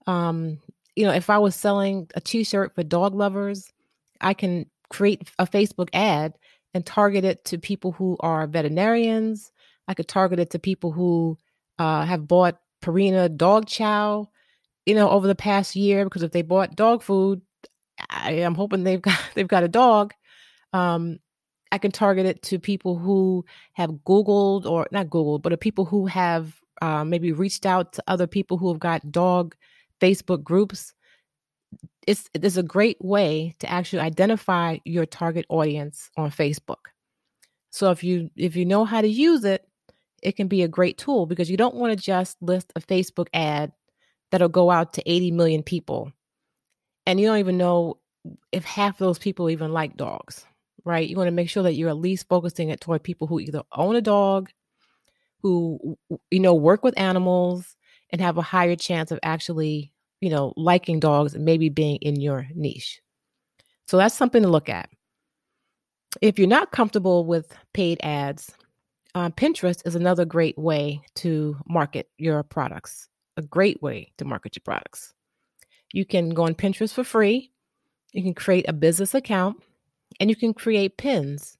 um, 0.05 0.59
you 0.97 1.05
know, 1.05 1.13
if 1.13 1.29
I 1.29 1.37
was 1.37 1.55
selling 1.55 2.09
a 2.15 2.19
t-shirt 2.19 2.73
for 2.73 2.81
dog 2.81 3.13
lovers, 3.13 3.71
I 4.19 4.33
can 4.33 4.65
create 4.89 5.29
a 5.37 5.45
Facebook 5.45 5.89
ad 5.93 6.33
and 6.73 6.83
target 6.83 7.23
it 7.23 7.45
to 7.45 7.59
people 7.59 7.91
who 7.91 8.17
are 8.19 8.47
veterinarians. 8.47 9.51
I 9.87 9.93
could 9.93 10.07
target 10.07 10.39
it 10.39 10.49
to 10.51 10.59
people 10.59 10.91
who 10.91 11.37
uh, 11.77 12.03
have 12.03 12.27
bought 12.27 12.57
Purina 12.81 13.35
dog 13.37 13.67
chow, 13.67 14.27
you 14.87 14.95
know, 14.95 15.07
over 15.07 15.27
the 15.27 15.35
past 15.35 15.75
year 15.75 16.03
because 16.03 16.23
if 16.23 16.31
they 16.31 16.41
bought 16.41 16.75
dog 16.75 17.03
food, 17.03 17.43
I 18.09 18.31
am 18.31 18.55
hoping 18.55 18.83
they've 18.83 19.01
got 19.01 19.19
they've 19.35 19.47
got 19.47 19.63
a 19.63 19.67
dog. 19.67 20.15
Um, 20.73 21.19
I 21.71 21.77
can 21.77 21.91
target 21.91 22.25
it 22.25 22.41
to 22.43 22.57
people 22.57 22.97
who 22.97 23.45
have 23.73 23.91
Googled 23.91 24.65
or 24.65 24.87
not 24.91 25.09
Googled, 25.09 25.43
but 25.43 25.59
people 25.59 25.85
who 25.85 26.07
have 26.07 26.59
uh, 26.81 27.03
maybe 27.03 27.33
reached 27.33 27.67
out 27.67 27.93
to 27.93 28.03
other 28.07 28.25
people 28.25 28.57
who 28.57 28.69
have 28.69 28.79
got 28.79 29.11
dog 29.11 29.55
Facebook 30.01 30.43
groups, 30.43 30.93
it's 32.05 32.29
it 32.33 32.43
is 32.43 32.57
a 32.57 32.63
great 32.63 32.97
way 33.01 33.55
to 33.59 33.69
actually 33.69 33.99
identify 33.99 34.77
your 34.85 35.05
target 35.05 35.45
audience 35.49 36.09
on 36.17 36.31
Facebook. 36.31 36.87
So 37.71 37.91
if 37.91 38.03
you 38.03 38.29
if 38.35 38.55
you 38.55 38.65
know 38.65 38.85
how 38.85 39.01
to 39.01 39.07
use 39.07 39.43
it, 39.43 39.67
it 40.21 40.35
can 40.35 40.47
be 40.47 40.63
a 40.63 40.67
great 40.67 40.97
tool 40.97 41.25
because 41.25 41.49
you 41.49 41.57
don't 41.57 41.75
want 41.75 41.97
to 41.97 42.03
just 42.03 42.41
list 42.41 42.71
a 42.75 42.81
Facebook 42.81 43.27
ad 43.33 43.71
that'll 44.31 44.49
go 44.49 44.69
out 44.71 44.93
to 44.93 45.09
80 45.09 45.31
million 45.31 45.63
people. 45.63 46.11
And 47.05 47.19
you 47.19 47.27
don't 47.27 47.37
even 47.37 47.57
know 47.57 47.97
if 48.51 48.65
half 48.65 48.97
those 48.97 49.19
people 49.19 49.49
even 49.49 49.71
like 49.71 49.95
dogs, 49.95 50.45
right? 50.83 51.07
You 51.07 51.15
want 51.15 51.27
to 51.27 51.31
make 51.31 51.49
sure 51.49 51.63
that 51.63 51.75
you're 51.75 51.89
at 51.89 51.97
least 51.97 52.27
focusing 52.27 52.69
it 52.69 52.81
toward 52.81 53.03
people 53.03 53.27
who 53.27 53.39
either 53.39 53.63
own 53.71 53.95
a 53.95 54.01
dog, 54.01 54.49
who 55.41 55.97
you 56.29 56.39
know 56.39 56.55
work 56.55 56.83
with 56.83 56.99
animals, 56.99 57.76
and 58.11 58.21
have 58.21 58.37
a 58.37 58.41
higher 58.41 58.75
chance 58.75 59.11
of 59.11 59.19
actually, 59.23 59.91
you 60.21 60.29
know, 60.29 60.53
liking 60.55 60.99
dogs 60.99 61.33
and 61.33 61.45
maybe 61.45 61.69
being 61.69 61.97
in 61.97 62.19
your 62.19 62.47
niche. 62.55 63.01
So 63.87 63.97
that's 63.97 64.15
something 64.15 64.43
to 64.43 64.49
look 64.49 64.69
at. 64.69 64.89
If 66.21 66.39
you're 66.39 66.47
not 66.47 66.71
comfortable 66.71 67.25
with 67.25 67.53
paid 67.73 67.99
ads, 68.03 68.51
uh, 69.15 69.29
Pinterest 69.29 69.85
is 69.85 69.95
another 69.95 70.25
great 70.25 70.57
way 70.57 71.01
to 71.15 71.57
market 71.67 72.09
your 72.17 72.43
products, 72.43 73.07
a 73.35 73.41
great 73.41 73.81
way 73.81 74.11
to 74.17 74.25
market 74.25 74.55
your 74.55 74.63
products. 74.63 75.13
You 75.93 76.05
can 76.05 76.29
go 76.29 76.43
on 76.43 76.55
Pinterest 76.55 76.93
for 76.93 77.03
free. 77.03 77.51
You 78.13 78.23
can 78.23 78.33
create 78.33 78.67
a 78.67 78.73
business 78.73 79.13
account 79.13 79.57
and 80.19 80.29
you 80.29 80.35
can 80.35 80.53
create 80.53 80.97
pins. 80.97 81.57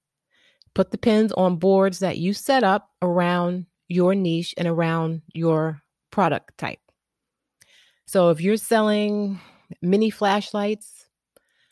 Put 0.73 0.91
the 0.91 0.97
pins 0.97 1.31
on 1.33 1.57
boards 1.57 1.99
that 1.99 2.17
you 2.17 2.33
set 2.33 2.63
up 2.63 2.91
around 3.01 3.65
your 3.87 4.13
niche 4.15 4.53
and 4.57 4.67
around 4.67 5.21
your 5.33 5.81
product 6.11 6.57
type. 6.57 6.79
So 8.05 8.29
if 8.29 8.39
you're 8.39 8.57
selling 8.57 9.39
mini 9.81 10.09
flashlights, 10.09 11.07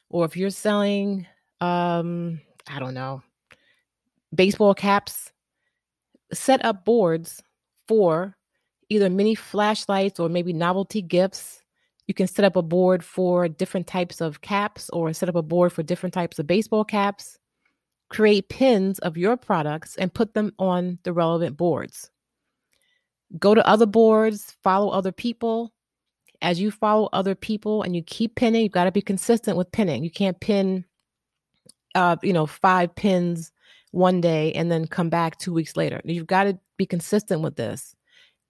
or 0.09 0.25
if 0.25 0.35
you're 0.37 0.49
selling, 0.49 1.25
um, 1.61 2.41
I 2.67 2.79
don't 2.79 2.93
know, 2.93 3.21
baseball 4.33 4.73
caps, 4.73 5.31
set 6.33 6.63
up 6.65 6.85
boards 6.85 7.41
for 7.87 8.35
either 8.89 9.09
mini 9.09 9.35
flashlights 9.35 10.19
or 10.19 10.29
maybe 10.29 10.53
novelty 10.53 11.01
gifts. 11.01 11.61
You 12.07 12.13
can 12.13 12.27
set 12.27 12.45
up 12.45 12.55
a 12.55 12.61
board 12.61 13.03
for 13.03 13.47
different 13.47 13.87
types 13.87 14.21
of 14.21 14.41
caps 14.41 14.89
or 14.91 15.11
set 15.13 15.29
up 15.29 15.35
a 15.35 15.41
board 15.41 15.73
for 15.73 15.83
different 15.83 16.13
types 16.13 16.37
of 16.37 16.45
baseball 16.45 16.83
caps. 16.83 17.39
Create 18.09 18.49
pins 18.49 18.99
of 18.99 19.17
your 19.17 19.35
products 19.35 19.95
and 19.95 20.13
put 20.13 20.35
them 20.35 20.53
on 20.59 20.99
the 21.03 21.13
relevant 21.13 21.57
boards 21.57 22.11
go 23.39 23.55
to 23.55 23.67
other 23.67 23.85
boards, 23.85 24.55
follow 24.63 24.89
other 24.89 25.11
people. 25.11 25.73
As 26.41 26.59
you 26.59 26.69
follow 26.69 27.09
other 27.13 27.35
people 27.35 27.81
and 27.81 27.95
you 27.95 28.03
keep 28.03 28.35
pinning, 28.35 28.63
you've 28.63 28.71
got 28.71 28.83
to 28.85 28.91
be 28.91 29.01
consistent 29.01 29.57
with 29.57 29.71
pinning. 29.71 30.03
You 30.03 30.11
can't 30.11 30.39
pin, 30.39 30.85
uh, 31.95 32.17
you 32.21 32.33
know, 32.33 32.45
five 32.45 32.93
pins 32.93 33.51
one 33.91 34.19
day 34.21 34.51
and 34.53 34.69
then 34.71 34.85
come 34.85 35.09
back 35.09 35.37
two 35.37 35.53
weeks 35.53 35.77
later. 35.77 36.01
You've 36.03 36.27
got 36.27 36.43
to 36.43 36.59
be 36.77 36.85
consistent 36.85 37.41
with 37.41 37.55
this 37.55 37.95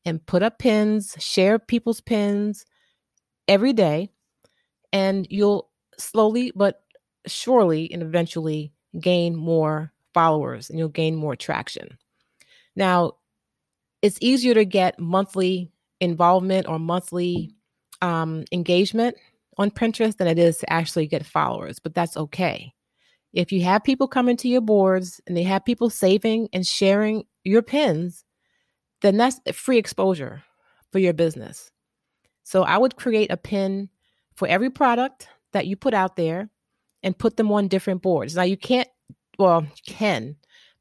and 0.04 0.26
put 0.26 0.44
up 0.44 0.60
pins, 0.60 1.16
share 1.20 1.60
people's 1.60 2.02
pins 2.02 2.66
every 3.48 3.74
day, 3.74 4.10
and 4.92 5.28
you'll 5.30 5.70
slowly 5.98 6.52
but 6.56 6.82
surely 7.28 7.92
and 7.92 8.02
eventually 8.02 8.74
gain 9.00 9.36
more 9.36 9.92
followers 10.14 10.70
and 10.70 10.80
you'll 10.80 10.90
gain 10.90 11.16
more 11.16 11.36
traction. 11.36 11.98
Now, 12.76 13.14
it's 14.06 14.20
easier 14.22 14.54
to 14.54 14.66
get 14.66 15.00
monthly 15.00 15.72
involvement 16.00 16.68
or 16.68 16.78
monthly 16.78 17.56
um, 18.04 18.44
engagement 18.52 19.16
on 19.58 19.72
Pinterest 19.72 20.16
than 20.18 20.28
it 20.28 20.38
is 20.38 20.60
to 20.60 20.72
actually 20.72 21.08
get 21.08 21.26
followers, 21.26 21.80
but 21.80 21.96
that's 21.96 22.16
okay. 22.16 22.72
If 23.34 23.52
you 23.52 23.64
have 23.64 23.84
people 23.84 24.08
coming 24.08 24.38
to 24.38 24.48
your 24.48 24.62
boards 24.62 25.20
and 25.26 25.36
they 25.36 25.42
have 25.42 25.66
people 25.66 25.90
saving 25.90 26.50
and 26.54 26.68
sharing 26.68 27.24
your 27.44 27.64
pins, 27.64 28.24
then 29.02 29.18
that's 29.18 29.40
free 29.54 29.80
exposure 29.80 30.44
for 30.92 31.00
your 31.00 31.14
business. 31.14 31.72
So 32.44 32.62
I 32.62 32.78
would 32.78 32.98
create 32.98 33.32
a 33.32 33.38
pin 33.38 33.90
for 34.36 34.48
every 34.48 34.70
product 34.70 35.30
that 35.54 35.66
you 35.66 35.76
put 35.76 35.96
out 35.96 36.16
there 36.16 36.52
and 37.02 37.18
put 37.18 37.38
them 37.38 37.52
on 37.52 37.70
different 37.70 38.04
boards. 38.04 38.36
Now 38.36 38.44
you 38.44 38.56
can't, 38.58 38.88
well, 39.40 39.64
you 39.64 39.94
can, 39.94 40.36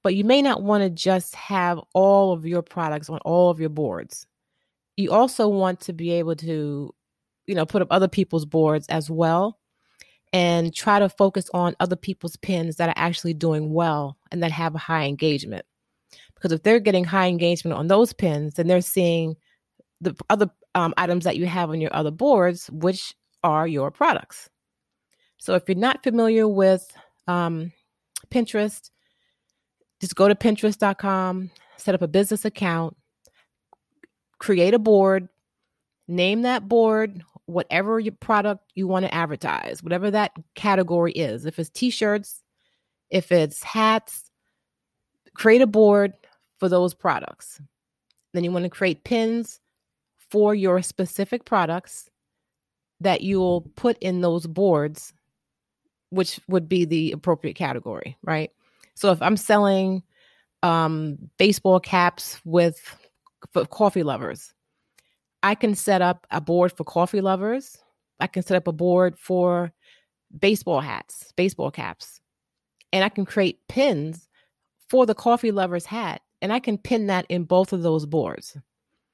but 0.05 0.15
you 0.15 0.23
may 0.23 0.41
not 0.41 0.63
want 0.63 0.85
to 0.85 0.91
just 0.91 1.35
have 1.35 1.81
all 1.93 2.33
of 2.33 2.47
your 2.47 2.63
products 2.63 3.11
on 3.11 3.19
all 3.25 3.51
of 3.51 3.59
your 3.59 3.71
boards. 3.71 4.27
You 4.97 5.11
also 5.11 5.49
want 5.49 5.81
to 5.81 5.93
be 5.93 6.13
able 6.13 6.37
to 6.37 6.95
you 7.47 7.55
know, 7.55 7.67
put 7.67 7.83
up 7.83 7.89
other 7.91 8.09
people's 8.09 8.47
boards 8.47 8.87
as 8.89 9.11
well 9.11 9.59
and 10.33 10.75
try 10.75 10.99
to 10.99 11.09
focus 11.09 11.49
on 11.55 11.77
other 11.81 11.97
people's 11.97 12.37
pins 12.37 12.77
that 12.77 12.89
are 12.89 12.95
actually 12.97 13.35
doing 13.35 13.73
well 13.73 14.17
and 14.31 14.43
that 14.43 14.51
have 14.51 14.75
a 14.75 14.79
high 14.79 15.05
engagement. 15.05 15.65
Because 16.35 16.53
if 16.53 16.63
they're 16.63 16.81
getting 16.81 17.05
high 17.05 17.29
engagement 17.29 17.77
on 17.77 17.89
those 17.89 18.13
pins, 18.13 18.55
then 18.55 18.67
they're 18.67 18.81
seeing 18.81 19.37
the 20.01 20.15
other 20.29 20.51
um, 20.75 20.93
items 20.97 21.25
that 21.25 21.37
you 21.37 21.47
have 21.47 21.71
on 21.71 21.81
your 21.81 21.95
other 21.95 22.11
boards, 22.11 22.69
which 22.71 23.15
are 23.43 23.67
your 23.67 23.91
products. 23.91 24.49
So 25.39 25.55
if 25.55 25.65
you're 25.69 25.77
not 25.77 26.03
familiar 26.03 26.49
with 26.49 26.91
um, 27.29 27.73
Pinterest, 28.31 28.91
just 30.01 30.15
go 30.15 30.29
to 30.29 30.35
pinterest.com, 30.35 31.51
set 31.77 31.95
up 31.95 32.03
a 32.03 32.09
business 32.09 32.45
account, 32.45 32.97
create 34.39 34.75
a 34.75 34.79
board, 34.79 35.29
name 36.09 36.43
that 36.43 36.69
board 36.69 37.23
whatever 37.47 38.01
your 38.01 38.15
product 38.21 38.65
you 38.75 38.87
want 38.87 39.05
to 39.05 39.15
advertise, 39.15 39.83
whatever 39.83 40.11
that 40.11 40.33
category 40.55 41.13
is. 41.13 41.45
If 41.47 41.59
it's 41.59 41.71
t-shirts, 41.71 42.43
if 43.11 43.31
it's 43.31 43.63
hats, 43.63 44.31
create 45.35 45.63
a 45.63 45.67
board 45.67 46.15
for 46.59 46.69
those 46.69 46.95
products. 46.95 47.61
Then 48.33 48.45
you 48.45 48.53
want 48.53 48.65
to 48.65 48.71
create 48.71 49.05
pins 49.05 49.61
for 50.31 50.55
your 50.55 50.83
specific 50.83 51.45
products 51.45 52.09
that 53.01 53.21
you'll 53.21 53.63
put 53.77 53.99
in 53.99 54.21
those 54.21 54.47
boards, 54.47 55.13
which 56.11 56.41
would 56.49 56.69
be 56.69 56.85
the 56.85 57.13
appropriate 57.13 57.55
category, 57.55 58.17
right? 58.23 58.51
So 58.95 59.11
if 59.11 59.21
I'm 59.21 59.37
selling 59.37 60.03
um, 60.63 61.19
baseball 61.39 61.81
caps 61.81 62.41
with 62.45 62.81
for 63.53 63.67
coffee 63.67 64.03
lovers, 64.03 64.55
I 65.43 65.55
can 65.55 65.75
set 65.75 66.01
up 66.01 66.27
a 66.31 66.41
board 66.41 66.73
for 66.73 66.85
coffee 66.85 67.21
lovers. 67.21 67.77
I 68.21 68.27
can 68.27 68.43
set 68.43 68.57
up 68.57 68.67
a 68.67 68.73
board 68.73 69.19
for 69.19 69.73
baseball 70.39 70.81
hats, 70.81 71.33
baseball 71.37 71.71
caps. 71.71 72.21
And 72.93 73.05
I 73.05 73.09
can 73.09 73.25
create 73.25 73.59
pins 73.69 74.29
for 74.89 75.05
the 75.05 75.15
coffee 75.15 75.51
lovers 75.51 75.85
hat. 75.85 76.23
And 76.41 76.53
I 76.53 76.61
can 76.61 76.79
pin 76.79 77.09
that 77.09 77.27
in 77.29 77.45
both 77.45 77.73
of 77.73 77.83
those 77.83 78.07
boards. 78.07 78.57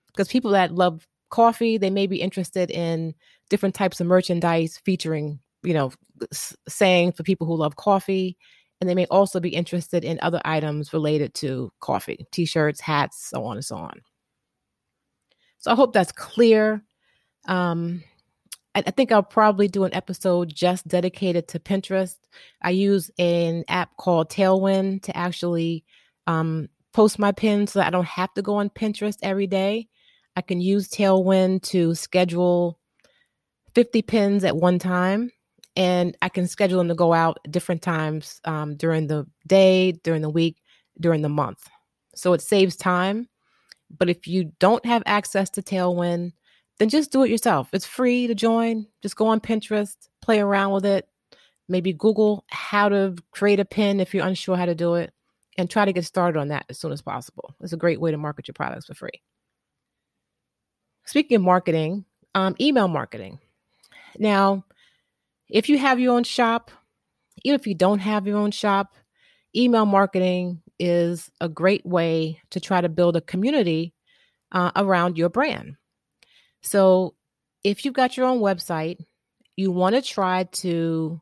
Because 0.08 0.28
people 0.28 0.50
that 0.52 0.74
love 0.74 1.06
coffee, 1.30 1.78
they 1.78 1.90
may 1.90 2.06
be 2.06 2.20
interested 2.20 2.70
in 2.70 3.14
different 3.48 3.74
types 3.74 4.00
of 4.00 4.06
merchandise 4.06 4.80
featuring, 4.84 5.38
you 5.62 5.72
know, 5.72 5.92
saying 6.68 7.12
for 7.12 7.22
people 7.22 7.46
who 7.46 7.56
love 7.56 7.76
coffee. 7.76 8.36
And 8.80 8.88
they 8.88 8.94
may 8.94 9.06
also 9.06 9.40
be 9.40 9.50
interested 9.50 10.04
in 10.04 10.18
other 10.22 10.40
items 10.44 10.92
related 10.92 11.34
to 11.34 11.70
coffee, 11.80 12.26
t 12.32 12.46
shirts, 12.46 12.80
hats, 12.80 13.28
so 13.28 13.44
on 13.44 13.56
and 13.56 13.64
so 13.64 13.76
on. 13.76 14.00
So 15.58 15.70
I 15.70 15.74
hope 15.74 15.92
that's 15.92 16.12
clear. 16.12 16.82
Um, 17.46 18.02
I, 18.74 18.82
I 18.86 18.90
think 18.90 19.12
I'll 19.12 19.22
probably 19.22 19.68
do 19.68 19.84
an 19.84 19.94
episode 19.94 20.54
just 20.54 20.88
dedicated 20.88 21.48
to 21.48 21.58
Pinterest. 21.58 22.16
I 22.62 22.70
use 22.70 23.10
an 23.18 23.64
app 23.68 23.96
called 23.96 24.30
Tailwind 24.30 25.02
to 25.02 25.16
actually 25.16 25.84
um, 26.26 26.68
post 26.92 27.18
my 27.18 27.32
pins 27.32 27.72
so 27.72 27.78
that 27.80 27.88
I 27.88 27.90
don't 27.90 28.06
have 28.06 28.32
to 28.34 28.42
go 28.42 28.56
on 28.56 28.70
Pinterest 28.70 29.18
every 29.22 29.46
day. 29.46 29.88
I 30.36 30.40
can 30.40 30.60
use 30.60 30.88
Tailwind 30.88 31.62
to 31.64 31.94
schedule 31.94 32.78
50 33.74 34.02
pins 34.02 34.44
at 34.44 34.56
one 34.56 34.78
time 34.78 35.30
and 35.76 36.16
I 36.22 36.28
can 36.28 36.46
schedule 36.46 36.78
them 36.78 36.88
to 36.88 36.94
go 36.94 37.12
out 37.12 37.38
different 37.50 37.82
times 37.82 38.40
um, 38.44 38.76
during 38.76 39.06
the 39.06 39.26
day, 39.46 39.92
during 39.92 40.22
the 40.22 40.30
week, 40.30 40.56
during 40.98 41.22
the 41.22 41.28
month. 41.28 41.68
So 42.14 42.32
it 42.32 42.42
saves 42.42 42.76
time 42.76 43.28
but 43.96 44.08
if 44.08 44.26
you 44.26 44.52
don't 44.58 44.84
have 44.86 45.02
access 45.06 45.50
to 45.50 45.62
Tailwind, 45.62 46.32
then 46.78 46.88
just 46.88 47.12
do 47.12 47.22
it 47.24 47.30
yourself. 47.30 47.68
It's 47.72 47.86
free 47.86 48.26
to 48.26 48.34
join. 48.34 48.86
Just 49.02 49.16
go 49.16 49.26
on 49.26 49.40
Pinterest, 49.40 49.96
play 50.22 50.40
around 50.40 50.72
with 50.72 50.86
it. 50.86 51.08
Maybe 51.68 51.92
Google 51.92 52.44
how 52.48 52.88
to 52.88 53.16
create 53.32 53.60
a 53.60 53.64
pin 53.64 54.00
if 54.00 54.14
you're 54.14 54.26
unsure 54.26 54.56
how 54.56 54.64
to 54.64 54.74
do 54.74 54.94
it, 54.94 55.12
and 55.56 55.68
try 55.68 55.84
to 55.84 55.92
get 55.92 56.04
started 56.04 56.38
on 56.38 56.48
that 56.48 56.66
as 56.68 56.78
soon 56.78 56.92
as 56.92 57.02
possible. 57.02 57.54
It's 57.60 57.72
a 57.72 57.76
great 57.76 58.00
way 58.00 58.10
to 58.10 58.16
market 58.16 58.48
your 58.48 58.54
products 58.54 58.86
for 58.86 58.94
free. 58.94 59.22
Speaking 61.06 61.36
of 61.36 61.42
marketing, 61.42 62.04
um, 62.34 62.56
email 62.60 62.88
marketing. 62.88 63.38
Now, 64.18 64.64
if 65.50 65.68
you 65.68 65.78
have 65.78 66.00
your 66.00 66.14
own 66.14 66.24
shop, 66.24 66.70
even 67.44 67.58
if 67.58 67.66
you 67.66 67.74
don't 67.74 67.98
have 67.98 68.26
your 68.26 68.38
own 68.38 68.50
shop, 68.50 68.94
email 69.54 69.86
marketing 69.86 70.62
is 70.78 71.30
a 71.40 71.48
great 71.48 71.84
way 71.84 72.40
to 72.50 72.60
try 72.60 72.80
to 72.80 72.88
build 72.88 73.16
a 73.16 73.20
community 73.20 73.94
uh, 74.52 74.70
around 74.76 75.18
your 75.18 75.28
brand. 75.28 75.76
So, 76.62 77.14
if 77.62 77.84
you've 77.84 77.94
got 77.94 78.16
your 78.16 78.26
own 78.26 78.40
website, 78.40 78.98
you 79.56 79.70
want 79.70 79.94
to 79.94 80.02
try 80.02 80.44
to 80.44 81.20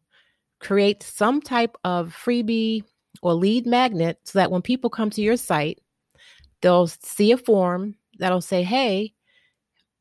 create 0.60 1.02
some 1.02 1.40
type 1.40 1.76
of 1.84 2.14
freebie 2.14 2.84
or 3.22 3.34
lead 3.34 3.66
magnet 3.66 4.18
so 4.24 4.38
that 4.38 4.50
when 4.50 4.62
people 4.62 4.90
come 4.90 5.10
to 5.10 5.22
your 5.22 5.36
site, 5.36 5.80
they'll 6.62 6.86
see 6.86 7.32
a 7.32 7.36
form 7.36 7.96
that'll 8.18 8.40
say, 8.40 8.62
Hey, 8.62 9.14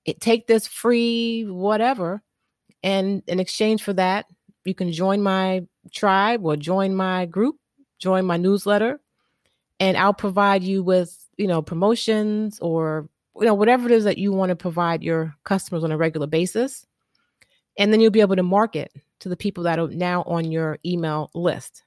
it, 0.05 0.21
take 0.21 0.47
this 0.47 0.67
free 0.67 1.43
whatever. 1.43 2.21
And 2.87 3.21
in 3.27 3.41
exchange 3.41 3.83
for 3.83 3.91
that, 3.93 4.27
you 4.63 4.73
can 4.73 4.93
join 4.93 5.21
my 5.21 5.63
tribe 5.91 6.45
or 6.45 6.55
join 6.55 6.95
my 6.95 7.25
group, 7.25 7.57
join 7.99 8.25
my 8.25 8.37
newsletter, 8.37 9.01
and 9.81 9.97
I'll 9.97 10.13
provide 10.13 10.63
you 10.63 10.81
with, 10.83 11.13
you 11.37 11.47
know, 11.47 11.61
promotions 11.61 12.59
or 12.61 13.09
you 13.35 13.45
know 13.45 13.53
whatever 13.55 13.87
it 13.87 13.91
is 13.91 14.05
that 14.05 14.17
you 14.17 14.31
want 14.31 14.51
to 14.51 14.55
provide 14.55 15.03
your 15.03 15.35
customers 15.43 15.83
on 15.83 15.91
a 15.91 15.97
regular 15.97 16.27
basis. 16.27 16.85
And 17.77 17.91
then 17.91 17.99
you'll 17.99 18.09
be 18.09 18.21
able 18.21 18.37
to 18.37 18.43
market 18.43 18.93
to 19.19 19.27
the 19.27 19.35
people 19.35 19.65
that 19.65 19.79
are 19.79 19.89
now 19.89 20.23
on 20.23 20.49
your 20.49 20.79
email 20.85 21.29
list. 21.35 21.83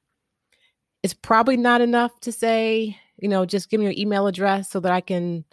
It's 1.02 1.14
probably 1.14 1.56
not 1.56 1.80
enough 1.80 2.20
to 2.20 2.30
say, 2.30 2.98
you 3.16 3.28
know, 3.28 3.46
just 3.46 3.70
give 3.70 3.80
me 3.80 3.86
your 3.86 3.94
email 3.96 4.26
address 4.26 4.68
so 4.68 4.80
that 4.80 4.92
I 4.92 5.00
can 5.00 5.46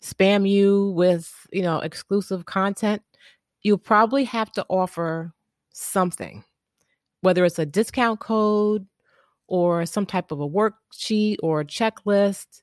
spam 0.00 0.48
you 0.48 0.92
with, 0.94 1.34
you 1.50 1.62
know, 1.62 1.80
exclusive 1.80 2.46
content. 2.46 3.02
You'll 3.64 3.78
probably 3.78 4.24
have 4.24 4.52
to 4.52 4.64
offer 4.68 5.32
something, 5.72 6.44
whether 7.22 7.44
it's 7.44 7.58
a 7.58 7.66
discount 7.66 8.20
code, 8.20 8.86
or 9.46 9.84
some 9.86 10.06
type 10.06 10.30
of 10.30 10.40
a 10.40 10.48
worksheet 10.48 11.36
or 11.42 11.60
a 11.60 11.64
checklist 11.64 12.62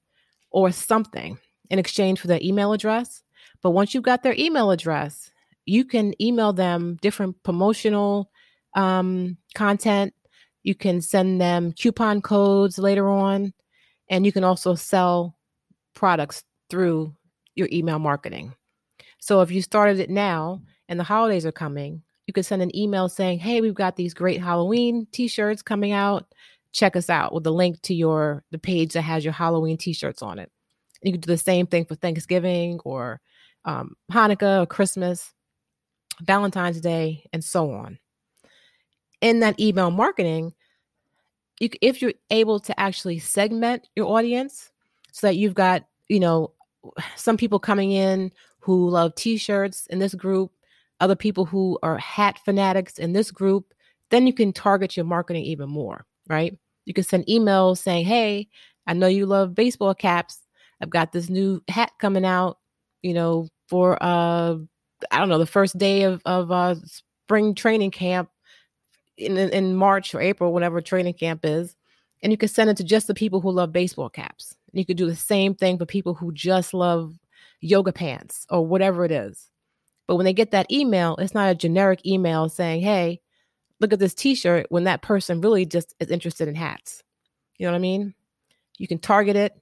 or 0.52 0.72
something 0.72 1.38
in 1.70 1.80
exchange 1.80 2.20
for 2.20 2.28
their 2.28 2.40
email 2.42 2.74
address. 2.74 3.24
But 3.62 3.72
once 3.72 3.94
you've 3.94 4.04
got 4.04 4.24
their 4.24 4.36
email 4.38 4.72
address, 4.72 5.32
you 5.66 5.86
can 5.86 6.20
email 6.22 6.54
them 6.54 6.98
different 7.02 7.42
promotional 7.44 8.32
um, 8.76 9.38
content. 9.54 10.14
You 10.64 10.76
can 10.76 11.02
send 11.02 11.40
them 11.40 11.72
coupon 11.74 12.22
codes 12.22 12.78
later 12.78 13.10
on, 13.10 13.54
and 14.10 14.26
you 14.26 14.32
can 14.32 14.44
also 14.44 14.76
sell 14.76 15.38
products 15.94 16.44
through 16.70 17.16
your 17.56 17.70
email 17.72 18.00
marketing. 18.00 18.54
So 19.20 19.42
if 19.42 19.52
you 19.52 19.62
started 19.62 20.00
it 20.00 20.10
now 20.10 20.62
and 20.92 21.00
the 21.00 21.04
holidays 21.04 21.48
are 21.48 21.52
coming, 21.52 22.04
you 22.28 22.34
could 22.34 22.46
send 22.46 22.62
an 22.62 22.76
email 22.76 23.10
saying, 23.10 23.40
Hey, 23.40 23.62
we've 23.62 23.74
got 23.74 23.96
these 23.96 24.14
great 24.14 24.40
Halloween 24.40 25.08
t 25.12 25.28
shirts 25.28 25.64
coming 25.64 25.92
out 25.92 26.32
check 26.72 26.96
us 26.96 27.10
out 27.10 27.34
with 27.34 27.44
the 27.44 27.52
link 27.52 27.82
to 27.82 27.94
your 27.94 28.44
the 28.52 28.58
page 28.58 28.94
that 28.94 29.02
has 29.02 29.24
your 29.24 29.34
Halloween 29.34 29.78
t-shirts 29.78 30.22
on 30.22 30.40
it. 30.40 30.52
And 31.02 31.08
you 31.10 31.12
can 31.14 31.22
do 31.22 31.28
the 31.28 31.38
same 31.38 31.68
thing 31.68 31.86
for 31.86 31.96
Thanksgiving 31.96 32.80
or 32.86 33.20
um, 33.66 33.96
Hanukkah 34.12 34.64
or 34.64 34.66
Christmas, 34.66 35.34
Valentine's 36.22 36.82
Day, 36.82 37.26
and 37.34 37.44
so 37.44 37.72
on. 37.72 38.00
In 39.22 39.40
that 39.42 39.60
email 39.60 39.92
marketing, 39.92 40.54
you, 41.60 41.70
if 41.82 42.02
you're 42.02 42.14
able 42.30 42.60
to 42.62 42.80
actually 42.80 43.20
segment 43.20 43.88
your 43.96 44.08
audience 44.08 44.72
so 45.12 45.28
that 45.28 45.36
you've 45.36 45.54
got, 45.54 45.86
you 46.08 46.20
know, 46.20 46.54
some 47.16 47.38
people 47.38 47.60
coming 47.60 47.92
in 47.92 48.32
who 48.60 48.90
love 48.90 49.14
t-shirts 49.16 49.88
in 49.88 50.00
this 50.00 50.16
group, 50.16 50.52
other 51.02 51.16
people 51.18 51.46
who 51.46 51.78
are 51.84 51.98
hat 51.98 52.40
fanatics 52.46 52.98
in 52.98 53.14
this 53.14 53.32
group, 53.32 53.74
then 54.12 54.28
you 54.28 54.34
can 54.34 54.54
target 54.54 54.96
your 54.96 55.06
marketing 55.06 55.44
even 55.44 55.70
more 55.70 56.06
right? 56.32 56.58
You 56.86 56.94
can 56.94 57.04
send 57.04 57.26
emails 57.28 57.78
saying, 57.80 58.06
Hey, 58.06 58.48
I 58.88 58.94
know 58.94 59.08
you 59.08 59.26
love 59.26 59.54
baseball 59.56 59.94
caps. 59.94 60.40
I've 60.82 60.90
got 60.90 61.12
this 61.12 61.30
new 61.30 61.62
hat 61.70 61.92
coming 62.00 62.26
out, 62.26 62.58
you 63.04 63.14
know, 63.14 63.48
for 63.68 64.02
uh 64.02 64.56
I 65.12 65.20
don't 65.20 65.30
know, 65.30 65.38
the 65.40 65.46
first 65.46 65.78
day 65.78 66.04
of, 66.04 66.22
of 66.26 66.52
uh 66.52 66.76
spring 66.86 67.54
training 67.56 67.92
camp 67.92 68.30
in 69.18 69.38
in 69.38 69.76
March 69.76 70.16
or 70.16 70.22
April, 70.22 70.54
whenever 70.54 70.82
training 70.82 71.14
camp 71.16 71.42
is. 71.44 71.76
And 72.24 72.32
you 72.32 72.38
can 72.38 72.50
send 72.50 72.70
it 72.70 72.78
to 72.78 72.84
just 72.84 73.08
the 73.08 73.16
people 73.16 73.42
who 73.42 73.52
love 73.52 73.72
baseball 73.72 74.10
caps. 74.10 74.56
And 74.72 74.80
you 74.80 74.86
could 74.86 74.98
do 74.98 75.08
the 75.08 75.16
same 75.16 75.56
thing 75.56 75.78
for 75.78 75.86
people 75.86 76.14
who 76.14 76.32
just 76.32 76.74
love 76.74 77.16
yoga 77.62 77.92
pants 77.92 78.46
or 78.50 78.66
whatever 78.66 79.06
it 79.06 79.12
is. 79.12 79.51
But 80.12 80.18
when 80.18 80.26
they 80.26 80.34
get 80.34 80.52
that 80.52 80.70
email, 80.70 81.16
it's 81.20 81.34
not 81.34 81.50
a 81.50 81.56
generic 81.56 82.06
email 82.06 82.50
saying, 82.50 82.82
Hey, 82.82 83.22
look 83.80 83.94
at 83.94 84.00
this 84.00 84.14
t-shirt 84.14 84.66
when 84.68 84.84
that 84.84 85.02
person 85.02 85.40
really 85.40 85.66
just 85.66 85.96
is 86.02 86.10
interested 86.12 86.50
in 86.50 86.56
hats. 86.56 87.02
You 87.58 87.66
know 87.66 87.72
what 87.72 87.78
I 87.78 87.82
mean? 87.82 88.14
You 88.78 88.90
can 88.90 89.00
target 89.00 89.38
it. 89.38 89.58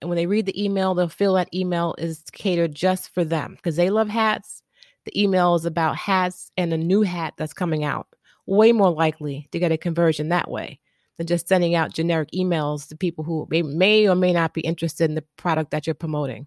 And 0.00 0.08
when 0.08 0.16
they 0.16 0.24
read 0.24 0.46
the 0.46 0.64
email, 0.64 0.94
they'll 0.94 1.10
feel 1.10 1.34
that 1.34 1.54
email 1.54 1.94
is 1.98 2.24
catered 2.32 2.74
just 2.74 3.12
for 3.12 3.26
them 3.26 3.56
because 3.56 3.76
they 3.76 3.90
love 3.90 4.08
hats. 4.08 4.62
the 5.04 5.22
email 5.22 5.54
is 5.54 5.66
about 5.66 5.96
hats 5.96 6.50
and 6.56 6.72
a 6.72 6.78
new 6.78 7.02
hat 7.02 7.34
that's 7.36 7.52
coming 7.52 7.84
out. 7.84 8.06
Way 8.46 8.72
more 8.72 8.90
likely 8.90 9.48
to 9.52 9.58
get 9.58 9.70
a 9.70 9.76
conversion 9.76 10.30
that 10.30 10.50
way 10.50 10.80
than 11.18 11.26
just 11.26 11.46
sending 11.46 11.74
out 11.74 11.92
generic 11.92 12.30
emails 12.34 12.88
to 12.88 12.96
people 12.96 13.22
who 13.22 13.46
may, 13.50 13.60
may 13.60 14.08
or 14.08 14.14
may 14.14 14.32
not 14.32 14.54
be 14.54 14.62
interested 14.62 15.10
in 15.10 15.14
the 15.14 15.24
product 15.36 15.72
that 15.72 15.86
you're 15.86 15.92
promoting 15.92 16.46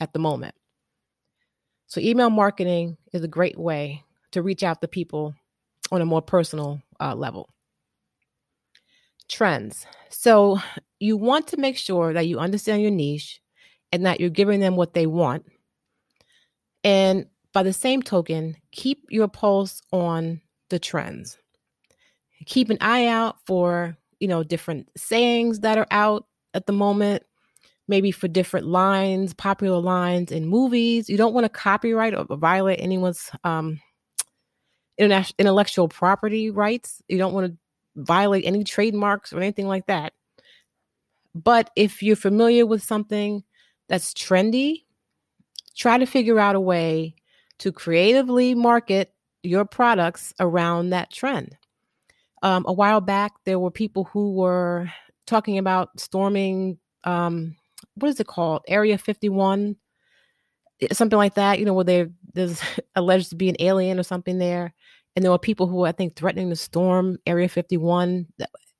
at 0.00 0.12
the 0.12 0.18
moment. 0.18 0.56
So, 1.88 2.00
email 2.00 2.30
marketing 2.30 2.96
is 3.12 3.24
a 3.24 3.28
great 3.28 3.58
way 3.58 4.04
to 4.32 4.42
reach 4.42 4.62
out 4.62 4.80
to 4.80 4.88
people 4.88 5.34
on 5.90 6.02
a 6.02 6.06
more 6.06 6.22
personal 6.22 6.82
uh, 7.00 7.14
level. 7.14 7.48
Trends. 9.28 9.86
So, 10.10 10.60
you 11.00 11.16
want 11.16 11.48
to 11.48 11.56
make 11.56 11.76
sure 11.76 12.12
that 12.12 12.26
you 12.26 12.38
understand 12.38 12.82
your 12.82 12.90
niche 12.90 13.40
and 13.90 14.04
that 14.06 14.20
you're 14.20 14.30
giving 14.30 14.60
them 14.60 14.76
what 14.76 14.94
they 14.94 15.06
want. 15.06 15.46
And 16.84 17.26
by 17.52 17.62
the 17.62 17.72
same 17.72 18.02
token, 18.02 18.56
keep 18.70 19.04
your 19.08 19.28
pulse 19.28 19.80
on 19.90 20.40
the 20.70 20.78
trends. 20.78 21.38
Keep 22.46 22.70
an 22.70 22.78
eye 22.80 23.06
out 23.06 23.36
for, 23.46 23.96
you 24.20 24.28
know, 24.28 24.42
different 24.42 24.88
sayings 24.96 25.60
that 25.60 25.78
are 25.78 25.86
out 25.90 26.26
at 26.54 26.66
the 26.66 26.72
moment, 26.72 27.22
maybe 27.88 28.10
for 28.10 28.28
different 28.28 28.66
lines, 28.66 29.34
popular 29.34 29.80
lines 29.80 30.30
in 30.30 30.46
movies. 30.46 31.08
You 31.08 31.16
don't 31.16 31.34
want 31.34 31.44
to 31.44 31.48
copyright 31.48 32.14
or 32.14 32.36
violate 32.36 32.80
anyone's 32.80 33.30
um, 33.44 33.80
intellectual 34.98 35.88
property 35.88 36.50
rights. 36.50 37.02
You 37.08 37.18
don't 37.18 37.32
want 37.32 37.46
to 37.52 37.58
violate 37.96 38.44
any 38.44 38.62
trademarks 38.62 39.32
or 39.32 39.38
anything 39.38 39.66
like 39.66 39.86
that. 39.86 40.12
But 41.34 41.70
if 41.76 42.02
you're 42.02 42.16
familiar 42.16 42.66
with 42.66 42.82
something 42.82 43.42
that's 43.88 44.12
trendy, 44.12 44.84
try 45.76 45.98
to 45.98 46.06
figure 46.06 46.38
out 46.38 46.56
a 46.56 46.60
way 46.60 47.14
to 47.58 47.72
creatively 47.72 48.54
market 48.54 49.12
your 49.42 49.64
products 49.64 50.34
around 50.40 50.90
that 50.90 51.10
trend. 51.10 51.56
Um, 52.42 52.64
a 52.68 52.72
while 52.72 53.00
back, 53.00 53.32
there 53.44 53.58
were 53.58 53.70
people 53.70 54.04
who 54.04 54.34
were 54.34 54.90
talking 55.26 55.58
about 55.58 55.98
storming, 55.98 56.78
um, 57.04 57.56
what 57.94 58.08
is 58.08 58.20
it 58.20 58.26
called? 58.26 58.62
Area 58.68 58.98
51, 58.98 59.76
eh, 60.80 60.88
something 60.92 61.16
like 61.16 61.34
that, 61.34 61.58
you 61.58 61.64
know, 61.64 61.74
where 61.74 62.08
there's 62.34 62.60
alleged 62.96 63.30
to 63.30 63.36
be 63.36 63.48
an 63.48 63.56
alien 63.58 63.98
or 63.98 64.04
something 64.04 64.38
there. 64.38 64.74
And 65.16 65.24
there 65.24 65.32
were 65.32 65.38
people 65.38 65.66
who 65.66 65.76
were, 65.76 65.88
I 65.88 65.92
think, 65.92 66.14
threatening 66.14 66.50
to 66.50 66.56
storm 66.56 67.18
Area 67.26 67.48
51 67.48 68.26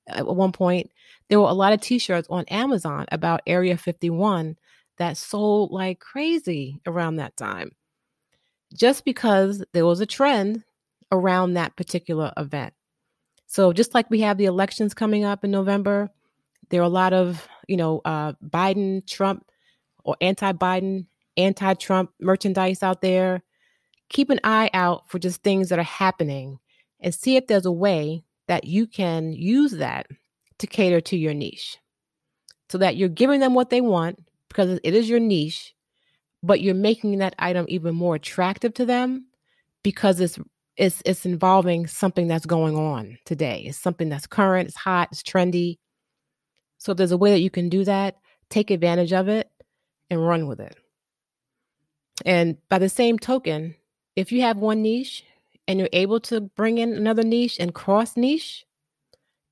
at 0.08 0.26
one 0.26 0.52
point. 0.52 0.90
There 1.28 1.40
were 1.40 1.48
a 1.48 1.52
lot 1.52 1.72
of 1.72 1.80
t 1.80 1.98
shirts 1.98 2.28
on 2.30 2.44
Amazon 2.46 3.06
about 3.10 3.42
Area 3.46 3.76
51 3.76 4.56
that 4.98 5.16
sold 5.16 5.70
like 5.72 6.00
crazy 6.00 6.80
around 6.86 7.16
that 7.16 7.36
time 7.36 7.72
just 8.74 9.04
because 9.04 9.64
there 9.72 9.86
was 9.86 10.00
a 10.00 10.06
trend 10.06 10.64
around 11.10 11.54
that 11.54 11.76
particular 11.76 12.32
event. 12.36 12.74
So 13.46 13.72
just 13.72 13.94
like 13.94 14.10
we 14.10 14.20
have 14.20 14.36
the 14.36 14.44
elections 14.44 14.92
coming 14.92 15.24
up 15.24 15.44
in 15.44 15.50
November, 15.50 16.10
there 16.68 16.80
are 16.82 16.84
a 16.84 16.88
lot 16.88 17.14
of, 17.14 17.48
you 17.68 17.76
know, 17.76 18.00
uh, 18.04 18.32
Biden, 18.44 19.06
Trump, 19.06 19.44
or 20.04 20.16
anti-Biden, 20.20 21.06
anti-Trump 21.36 22.10
merchandise 22.20 22.82
out 22.82 23.00
there. 23.02 23.42
Keep 24.08 24.30
an 24.30 24.40
eye 24.42 24.70
out 24.74 25.08
for 25.08 25.18
just 25.18 25.42
things 25.42 25.68
that 25.68 25.78
are 25.78 25.82
happening 25.82 26.58
and 27.00 27.14
see 27.14 27.36
if 27.36 27.46
there's 27.46 27.66
a 27.66 27.72
way 27.72 28.24
that 28.48 28.64
you 28.64 28.86
can 28.86 29.32
use 29.32 29.72
that 29.72 30.06
to 30.58 30.66
cater 30.66 31.00
to 31.02 31.16
your 31.16 31.34
niche 31.34 31.78
so 32.68 32.78
that 32.78 32.96
you're 32.96 33.08
giving 33.08 33.40
them 33.40 33.54
what 33.54 33.70
they 33.70 33.80
want 33.80 34.18
because 34.48 34.80
it 34.82 34.94
is 34.94 35.08
your 35.08 35.20
niche 35.20 35.74
but 36.42 36.60
you're 36.60 36.74
making 36.74 37.18
that 37.18 37.34
item 37.38 37.66
even 37.68 37.94
more 37.94 38.14
attractive 38.14 38.74
to 38.74 38.84
them 38.86 39.26
because 39.82 40.20
it's 40.20 40.38
it's 40.76 41.02
it's 41.04 41.26
involving 41.26 41.86
something 41.86 42.28
that's 42.28 42.46
going 42.46 42.76
on 42.76 43.18
today. 43.24 43.64
It's 43.66 43.78
something 43.78 44.08
that's 44.08 44.26
current, 44.26 44.68
it's 44.68 44.76
hot, 44.76 45.08
it's 45.10 45.22
trendy. 45.22 45.78
So 46.78 46.92
if 46.92 46.98
there's 46.98 47.12
a 47.12 47.18
way 47.18 47.32
that 47.32 47.40
you 47.40 47.50
can 47.50 47.68
do 47.68 47.84
that, 47.84 48.16
take 48.48 48.70
advantage 48.70 49.12
of 49.12 49.28
it 49.28 49.50
and 50.10 50.26
run 50.26 50.46
with 50.46 50.60
it. 50.60 50.76
And 52.24 52.56
by 52.68 52.78
the 52.78 52.88
same 52.88 53.18
token, 53.18 53.74
if 54.16 54.32
you 54.32 54.42
have 54.42 54.56
one 54.56 54.82
niche 54.82 55.24
and 55.66 55.78
you're 55.78 55.88
able 55.92 56.20
to 56.20 56.40
bring 56.40 56.78
in 56.78 56.92
another 56.94 57.22
niche 57.22 57.58
and 57.60 57.74
cross 57.74 58.16
niche, 58.16 58.64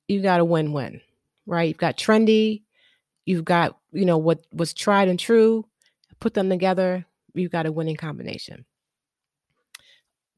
you 0.09 0.23
got 0.23 0.41
a 0.41 0.45
win-win, 0.45 1.01
right? 1.47 1.69
You've 1.69 1.77
got 1.77 1.97
trendy, 1.97 2.63
you've 3.25 3.45
got, 3.45 3.79
you 3.93 4.05
know, 4.05 4.19
what 4.19 4.45
was 4.53 4.73
tried 4.73 5.09
and 5.09 5.19
true, 5.19 5.67
put 6.21 6.35
them 6.35 6.49
together, 6.49 7.05
you've 7.35 7.53
got 7.53 7.67
a 7.67 7.73
winning 7.73 7.97
combination. 7.97 8.65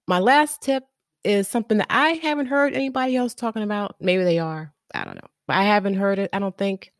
My 0.06 0.18
last 0.18 0.62
tip 0.62 0.84
is 1.22 1.48
something 1.48 1.78
that 1.78 1.88
I 1.90 2.12
haven't 2.12 2.46
heard 2.46 2.74
anybody 2.74 3.14
else 3.14 3.34
talking 3.34 3.62
about. 3.62 3.96
Maybe 4.00 4.24
they 4.24 4.38
are. 4.38 4.72
I 4.94 5.04
don't 5.04 5.16
know. 5.16 5.28
I 5.50 5.64
haven't 5.64 5.94
heard 5.94 6.18
it, 6.18 6.30
I 6.32 6.38
don't 6.38 6.56
think, 6.56 6.92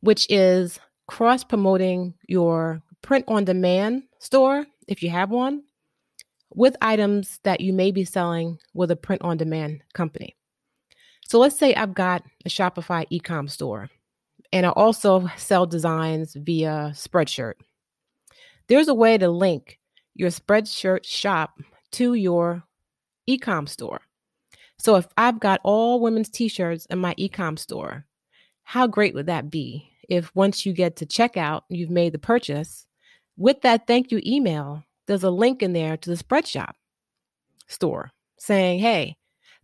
which 0.00 0.26
is 0.30 0.78
cross 1.06 1.44
promoting 1.44 2.14
your 2.26 2.82
print 3.02 3.24
on 3.28 3.44
demand 3.44 4.04
store, 4.18 4.66
if 4.88 5.02
you 5.02 5.10
have 5.10 5.30
one, 5.30 5.62
with 6.54 6.76
items 6.80 7.40
that 7.44 7.60
you 7.60 7.72
may 7.72 7.90
be 7.90 8.04
selling 8.04 8.58
with 8.74 8.90
a 8.90 8.96
print 8.96 9.22
on 9.22 9.36
demand 9.36 9.82
company. 9.94 10.36
So 11.28 11.38
let's 11.38 11.58
say 11.58 11.74
I've 11.74 11.94
got 11.94 12.24
a 12.44 12.48
Shopify 12.48 13.06
e-com 13.10 13.48
store 13.48 13.88
and 14.52 14.66
I 14.66 14.70
also 14.70 15.28
sell 15.36 15.66
designs 15.66 16.34
via 16.34 16.92
Spreadshirt 16.94 17.54
there's 18.68 18.88
a 18.88 18.94
way 18.94 19.18
to 19.18 19.28
link 19.28 19.78
your 20.14 20.30
Spreadshirt 20.30 21.04
shop 21.04 21.60
to 21.92 22.14
your 22.14 22.64
ecom 23.28 23.68
store. 23.68 24.00
So 24.82 24.96
if 24.96 25.06
I've 25.16 25.38
got 25.38 25.60
all 25.62 26.00
women's 26.00 26.28
t-shirts 26.28 26.86
in 26.86 26.98
my 26.98 27.14
ecom 27.14 27.56
store, 27.56 28.04
how 28.64 28.88
great 28.88 29.14
would 29.14 29.26
that 29.26 29.48
be 29.48 29.88
if 30.08 30.34
once 30.34 30.66
you 30.66 30.72
get 30.72 30.96
to 30.96 31.06
checkout, 31.06 31.62
you've 31.68 31.88
made 31.88 32.12
the 32.12 32.18
purchase, 32.18 32.84
with 33.36 33.60
that 33.60 33.86
thank 33.86 34.10
you 34.10 34.20
email, 34.26 34.82
there's 35.06 35.22
a 35.22 35.30
link 35.30 35.62
in 35.62 35.72
there 35.72 35.96
to 35.96 36.10
the 36.10 36.16
Spreadshop 36.16 36.72
store 37.68 38.10
saying, 38.38 38.80
"Hey, 38.80 39.16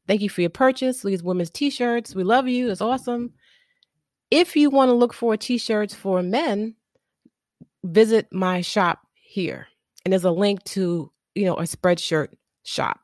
thank 0.07 0.23
you 0.23 0.31
for 0.31 0.41
your 0.41 0.51
purchase. 0.51 1.03
These 1.03 1.25
women's 1.25 1.51
t-shirts. 1.51 2.15
We 2.15 2.23
love 2.23 2.47
you. 2.47 2.71
It's 2.71 2.81
awesome." 2.81 3.33
If 4.31 4.55
you 4.55 4.71
want 4.71 4.91
to 4.91 4.95
look 4.95 5.13
for 5.13 5.37
t-shirts 5.37 5.95
for 5.95 6.23
men, 6.23 6.77
visit 7.83 8.29
my 8.31 8.61
shop 8.61 9.01
here. 9.15 9.67
And 10.05 10.13
there's 10.13 10.23
a 10.23 10.31
link 10.31 10.63
to, 10.65 11.11
you 11.35 11.45
know, 11.45 11.57
a 11.57 11.63
Spreadshirt 11.63 12.29
shop. 12.63 13.01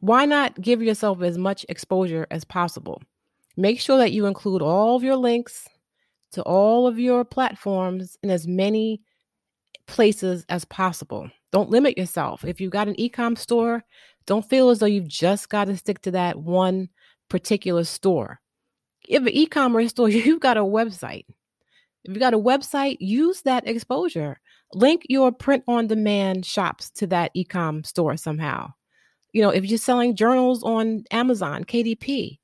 Why 0.00 0.26
not 0.26 0.60
give 0.60 0.82
yourself 0.82 1.22
as 1.22 1.38
much 1.38 1.64
exposure 1.68 2.26
as 2.30 2.44
possible? 2.44 3.02
Make 3.56 3.80
sure 3.80 3.98
that 3.98 4.12
you 4.12 4.26
include 4.26 4.62
all 4.62 4.96
of 4.96 5.02
your 5.02 5.16
links 5.16 5.66
to 6.32 6.42
all 6.42 6.86
of 6.86 6.98
your 6.98 7.24
platforms 7.24 8.16
in 8.22 8.30
as 8.30 8.46
many 8.46 9.00
places 9.86 10.44
as 10.48 10.64
possible. 10.66 11.30
Don't 11.52 11.70
limit 11.70 11.96
yourself. 11.96 12.44
If 12.44 12.60
you've 12.60 12.72
got 12.72 12.88
an 12.88 13.00
e-com 13.00 13.34
store, 13.34 13.82
don't 14.26 14.48
feel 14.48 14.68
as 14.68 14.80
though 14.80 14.86
you've 14.86 15.08
just 15.08 15.48
got 15.48 15.64
to 15.64 15.76
stick 15.76 16.02
to 16.02 16.10
that 16.10 16.38
one 16.38 16.90
particular 17.30 17.84
store. 17.84 18.40
If 19.08 19.22
an 19.22 19.30
e-commerce 19.30 19.90
store, 19.90 20.08
you've 20.10 20.40
got 20.40 20.58
a 20.58 20.62
website. 20.62 21.24
If 22.04 22.12
you've 22.12 22.20
got 22.20 22.34
a 22.34 22.38
website, 22.38 22.98
use 23.00 23.42
that 23.42 23.66
exposure. 23.66 24.38
Link 24.74 25.02
your 25.08 25.32
print 25.32 25.64
on 25.66 25.86
demand 25.86 26.44
shops 26.44 26.90
to 26.90 27.06
that 27.06 27.34
ecom 27.34 27.86
store 27.86 28.18
somehow. 28.18 28.74
You 29.32 29.42
know, 29.42 29.50
if 29.50 29.66
you're 29.66 29.78
selling 29.78 30.16
journals 30.16 30.62
on 30.62 31.04
Amazon, 31.10 31.64
KDP, 31.64 32.38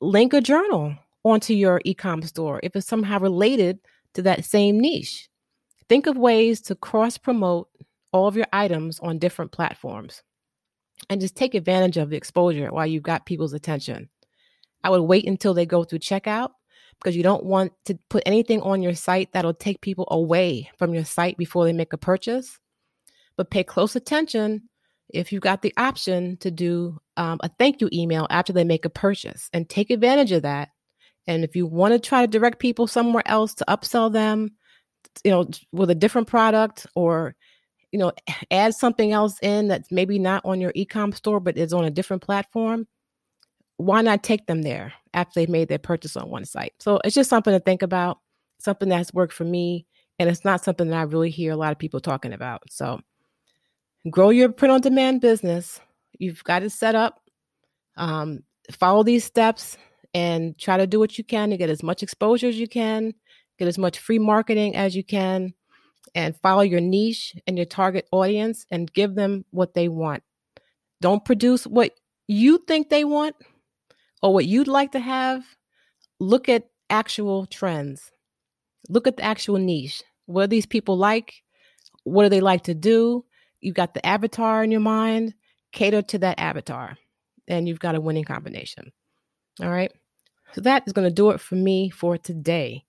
link 0.00 0.32
a 0.32 0.40
journal 0.40 0.94
onto 1.24 1.54
your 1.54 1.80
ecom 1.86 2.26
store 2.26 2.60
if 2.62 2.74
it's 2.76 2.86
somehow 2.86 3.18
related 3.18 3.78
to 4.14 4.22
that 4.22 4.44
same 4.44 4.78
niche. 4.78 5.28
Think 5.88 6.06
of 6.06 6.16
ways 6.16 6.60
to 6.62 6.74
cross 6.74 7.18
promote 7.18 7.68
all 8.12 8.26
of 8.26 8.36
your 8.36 8.46
items 8.52 9.00
on 9.00 9.18
different 9.18 9.52
platforms 9.52 10.22
and 11.08 11.20
just 11.20 11.36
take 11.36 11.54
advantage 11.54 11.96
of 11.96 12.10
the 12.10 12.16
exposure 12.16 12.68
while 12.70 12.86
you've 12.86 13.02
got 13.02 13.26
people's 13.26 13.52
attention. 13.52 14.08
I 14.82 14.90
would 14.90 15.02
wait 15.02 15.26
until 15.26 15.54
they 15.54 15.66
go 15.66 15.84
through 15.84 15.98
checkout 16.00 16.50
because 16.98 17.16
you 17.16 17.22
don't 17.22 17.44
want 17.44 17.72
to 17.86 17.98
put 18.08 18.22
anything 18.26 18.60
on 18.62 18.82
your 18.82 18.94
site 18.94 19.32
that'll 19.32 19.54
take 19.54 19.80
people 19.80 20.06
away 20.10 20.70
from 20.76 20.94
your 20.94 21.04
site 21.04 21.36
before 21.36 21.64
they 21.64 21.72
make 21.72 21.92
a 21.92 21.98
purchase. 21.98 22.58
But 23.36 23.50
pay 23.50 23.64
close 23.64 23.96
attention 23.96 24.68
if 25.12 25.32
you've 25.32 25.42
got 25.42 25.62
the 25.62 25.74
option 25.76 26.36
to 26.38 26.50
do 26.50 26.98
um, 27.16 27.38
a 27.42 27.50
thank 27.58 27.80
you 27.80 27.88
email 27.92 28.26
after 28.30 28.52
they 28.52 28.64
make 28.64 28.84
a 28.84 28.90
purchase 28.90 29.48
and 29.52 29.68
take 29.68 29.90
advantage 29.90 30.32
of 30.32 30.42
that. 30.42 30.70
And 31.26 31.44
if 31.44 31.54
you 31.54 31.66
want 31.66 31.92
to 31.92 31.98
try 31.98 32.22
to 32.22 32.26
direct 32.26 32.58
people 32.58 32.86
somewhere 32.86 33.22
else 33.26 33.54
to 33.54 33.64
upsell 33.68 34.12
them, 34.12 34.50
you 35.24 35.30
know, 35.30 35.48
with 35.72 35.90
a 35.90 35.94
different 35.94 36.28
product 36.28 36.86
or 36.94 37.34
you 37.92 37.98
know, 37.98 38.12
add 38.50 38.74
something 38.74 39.12
else 39.12 39.38
in 39.42 39.68
that's 39.68 39.90
maybe 39.90 40.18
not 40.18 40.44
on 40.44 40.60
your 40.60 40.72
ecom 40.72 41.14
store 41.14 41.40
but 41.40 41.56
is 41.56 41.72
on 41.72 41.84
a 41.84 41.90
different 41.90 42.22
platform, 42.22 42.86
why 43.76 44.02
not 44.02 44.22
take 44.22 44.46
them 44.46 44.62
there 44.62 44.92
after 45.14 45.32
they've 45.34 45.48
made 45.48 45.68
their 45.68 45.78
purchase 45.78 46.16
on 46.16 46.28
one 46.28 46.44
site? 46.44 46.74
So 46.78 47.00
it's 47.04 47.14
just 47.14 47.30
something 47.30 47.52
to 47.52 47.60
think 47.60 47.82
about, 47.82 48.18
something 48.58 48.88
that's 48.88 49.14
worked 49.14 49.32
for 49.32 49.44
me. 49.44 49.86
And 50.18 50.28
it's 50.28 50.44
not 50.44 50.62
something 50.62 50.88
that 50.88 50.98
I 50.98 51.02
really 51.02 51.30
hear 51.30 51.52
a 51.52 51.56
lot 51.56 51.72
of 51.72 51.78
people 51.78 52.00
talking 52.00 52.34
about. 52.34 52.62
So 52.68 53.00
grow 54.08 54.30
your 54.30 54.50
print 54.50 54.72
on 54.72 54.80
demand 54.80 55.20
business. 55.20 55.80
You've 56.18 56.44
got 56.44 56.62
it 56.62 56.70
set 56.70 56.94
up. 56.94 57.20
Um, 57.96 58.44
follow 58.70 59.02
these 59.02 59.24
steps 59.24 59.76
and 60.14 60.56
try 60.58 60.76
to 60.76 60.86
do 60.86 60.98
what 60.98 61.18
you 61.18 61.24
can 61.24 61.50
to 61.50 61.56
get 61.56 61.70
as 61.70 61.82
much 61.82 62.02
exposure 62.02 62.48
as 62.48 62.58
you 62.58 62.68
can, 62.68 63.14
get 63.58 63.68
as 63.68 63.78
much 63.78 63.98
free 63.98 64.18
marketing 64.18 64.76
as 64.76 64.96
you 64.96 65.04
can, 65.04 65.52
and 66.14 66.36
follow 66.36 66.62
your 66.62 66.80
niche 66.80 67.34
and 67.46 67.56
your 67.56 67.66
target 67.66 68.06
audience 68.10 68.66
and 68.70 68.92
give 68.92 69.14
them 69.14 69.44
what 69.50 69.74
they 69.74 69.88
want. 69.88 70.22
Don't 71.00 71.24
produce 71.24 71.66
what 71.66 71.92
you 72.26 72.62
think 72.66 72.88
they 72.88 73.04
want 73.04 73.36
or 74.22 74.32
what 74.32 74.46
you'd 74.46 74.68
like 74.68 74.92
to 74.92 75.00
have. 75.00 75.44
Look 76.18 76.48
at 76.48 76.68
actual 76.88 77.46
trends. 77.46 78.10
Look 78.88 79.06
at 79.06 79.16
the 79.16 79.24
actual 79.24 79.58
niche. 79.58 80.02
What 80.26 80.42
do 80.42 80.46
these 80.48 80.66
people 80.66 80.96
like? 80.96 81.42
What 82.04 82.24
do 82.24 82.28
they 82.28 82.40
like 82.40 82.64
to 82.64 82.74
do? 82.74 83.24
You've 83.60 83.76
got 83.76 83.94
the 83.94 84.06
avatar 84.06 84.64
in 84.64 84.70
your 84.70 84.80
mind, 84.80 85.34
cater 85.72 86.02
to 86.02 86.18
that 86.18 86.38
avatar, 86.38 86.96
and 87.48 87.66
you've 87.68 87.80
got 87.80 87.94
a 87.94 88.00
winning 88.00 88.24
combination. 88.24 88.92
All 89.62 89.70
right. 89.70 89.92
So 90.52 90.60
that 90.62 90.82
is 90.86 90.92
going 90.92 91.08
to 91.08 91.14
do 91.14 91.30
it 91.30 91.40
for 91.40 91.54
me 91.54 91.90
for 91.90 92.18
today. 92.18 92.84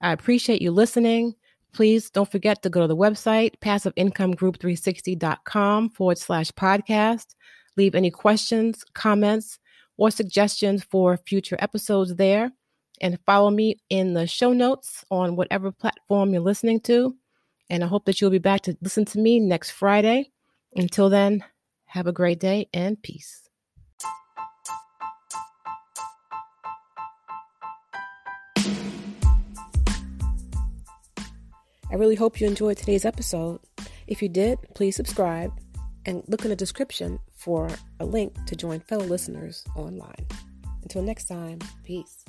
I 0.00 0.12
appreciate 0.12 0.62
you 0.62 0.70
listening. 0.70 1.34
Please 1.72 2.08
don't 2.10 2.30
forget 2.30 2.62
to 2.62 2.70
go 2.70 2.82
to 2.82 2.86
the 2.86 2.96
website, 2.96 3.54
passiveincomeGroup360.com 3.60 5.90
forward 5.90 6.18
slash 6.18 6.52
podcast. 6.52 7.34
Leave 7.76 7.94
any 7.94 8.10
questions, 8.10 8.84
comments, 8.94 9.58
or 9.96 10.10
suggestions 10.10 10.84
for 10.84 11.16
future 11.16 11.56
episodes 11.58 12.16
there. 12.16 12.50
And 13.00 13.18
follow 13.26 13.50
me 13.50 13.80
in 13.88 14.12
the 14.14 14.26
show 14.26 14.52
notes 14.52 15.04
on 15.10 15.36
whatever 15.36 15.72
platform 15.72 16.32
you're 16.32 16.42
listening 16.42 16.80
to. 16.80 17.16
And 17.70 17.82
I 17.82 17.86
hope 17.86 18.04
that 18.04 18.20
you'll 18.20 18.30
be 18.30 18.38
back 18.38 18.62
to 18.62 18.76
listen 18.82 19.04
to 19.06 19.18
me 19.18 19.40
next 19.40 19.70
Friday. 19.70 20.30
Until 20.74 21.08
then, 21.08 21.44
have 21.86 22.06
a 22.06 22.12
great 22.12 22.40
day 22.40 22.68
and 22.72 23.02
peace. 23.02 23.48
I 31.90 31.96
really 31.96 32.14
hope 32.14 32.40
you 32.40 32.46
enjoyed 32.46 32.78
today's 32.78 33.04
episode. 33.04 33.60
If 34.06 34.22
you 34.22 34.28
did, 34.30 34.58
please 34.74 34.96
subscribe 34.96 35.52
and 36.06 36.22
look 36.26 36.42
in 36.42 36.48
the 36.48 36.56
description 36.56 37.18
for 37.36 37.68
a 38.00 38.04
link 38.06 38.34
to 38.46 38.56
join 38.56 38.80
fellow 38.80 39.04
listeners 39.04 39.64
online. 39.76 40.26
Until 40.82 41.02
next 41.02 41.26
time, 41.26 41.58
peace. 41.84 42.24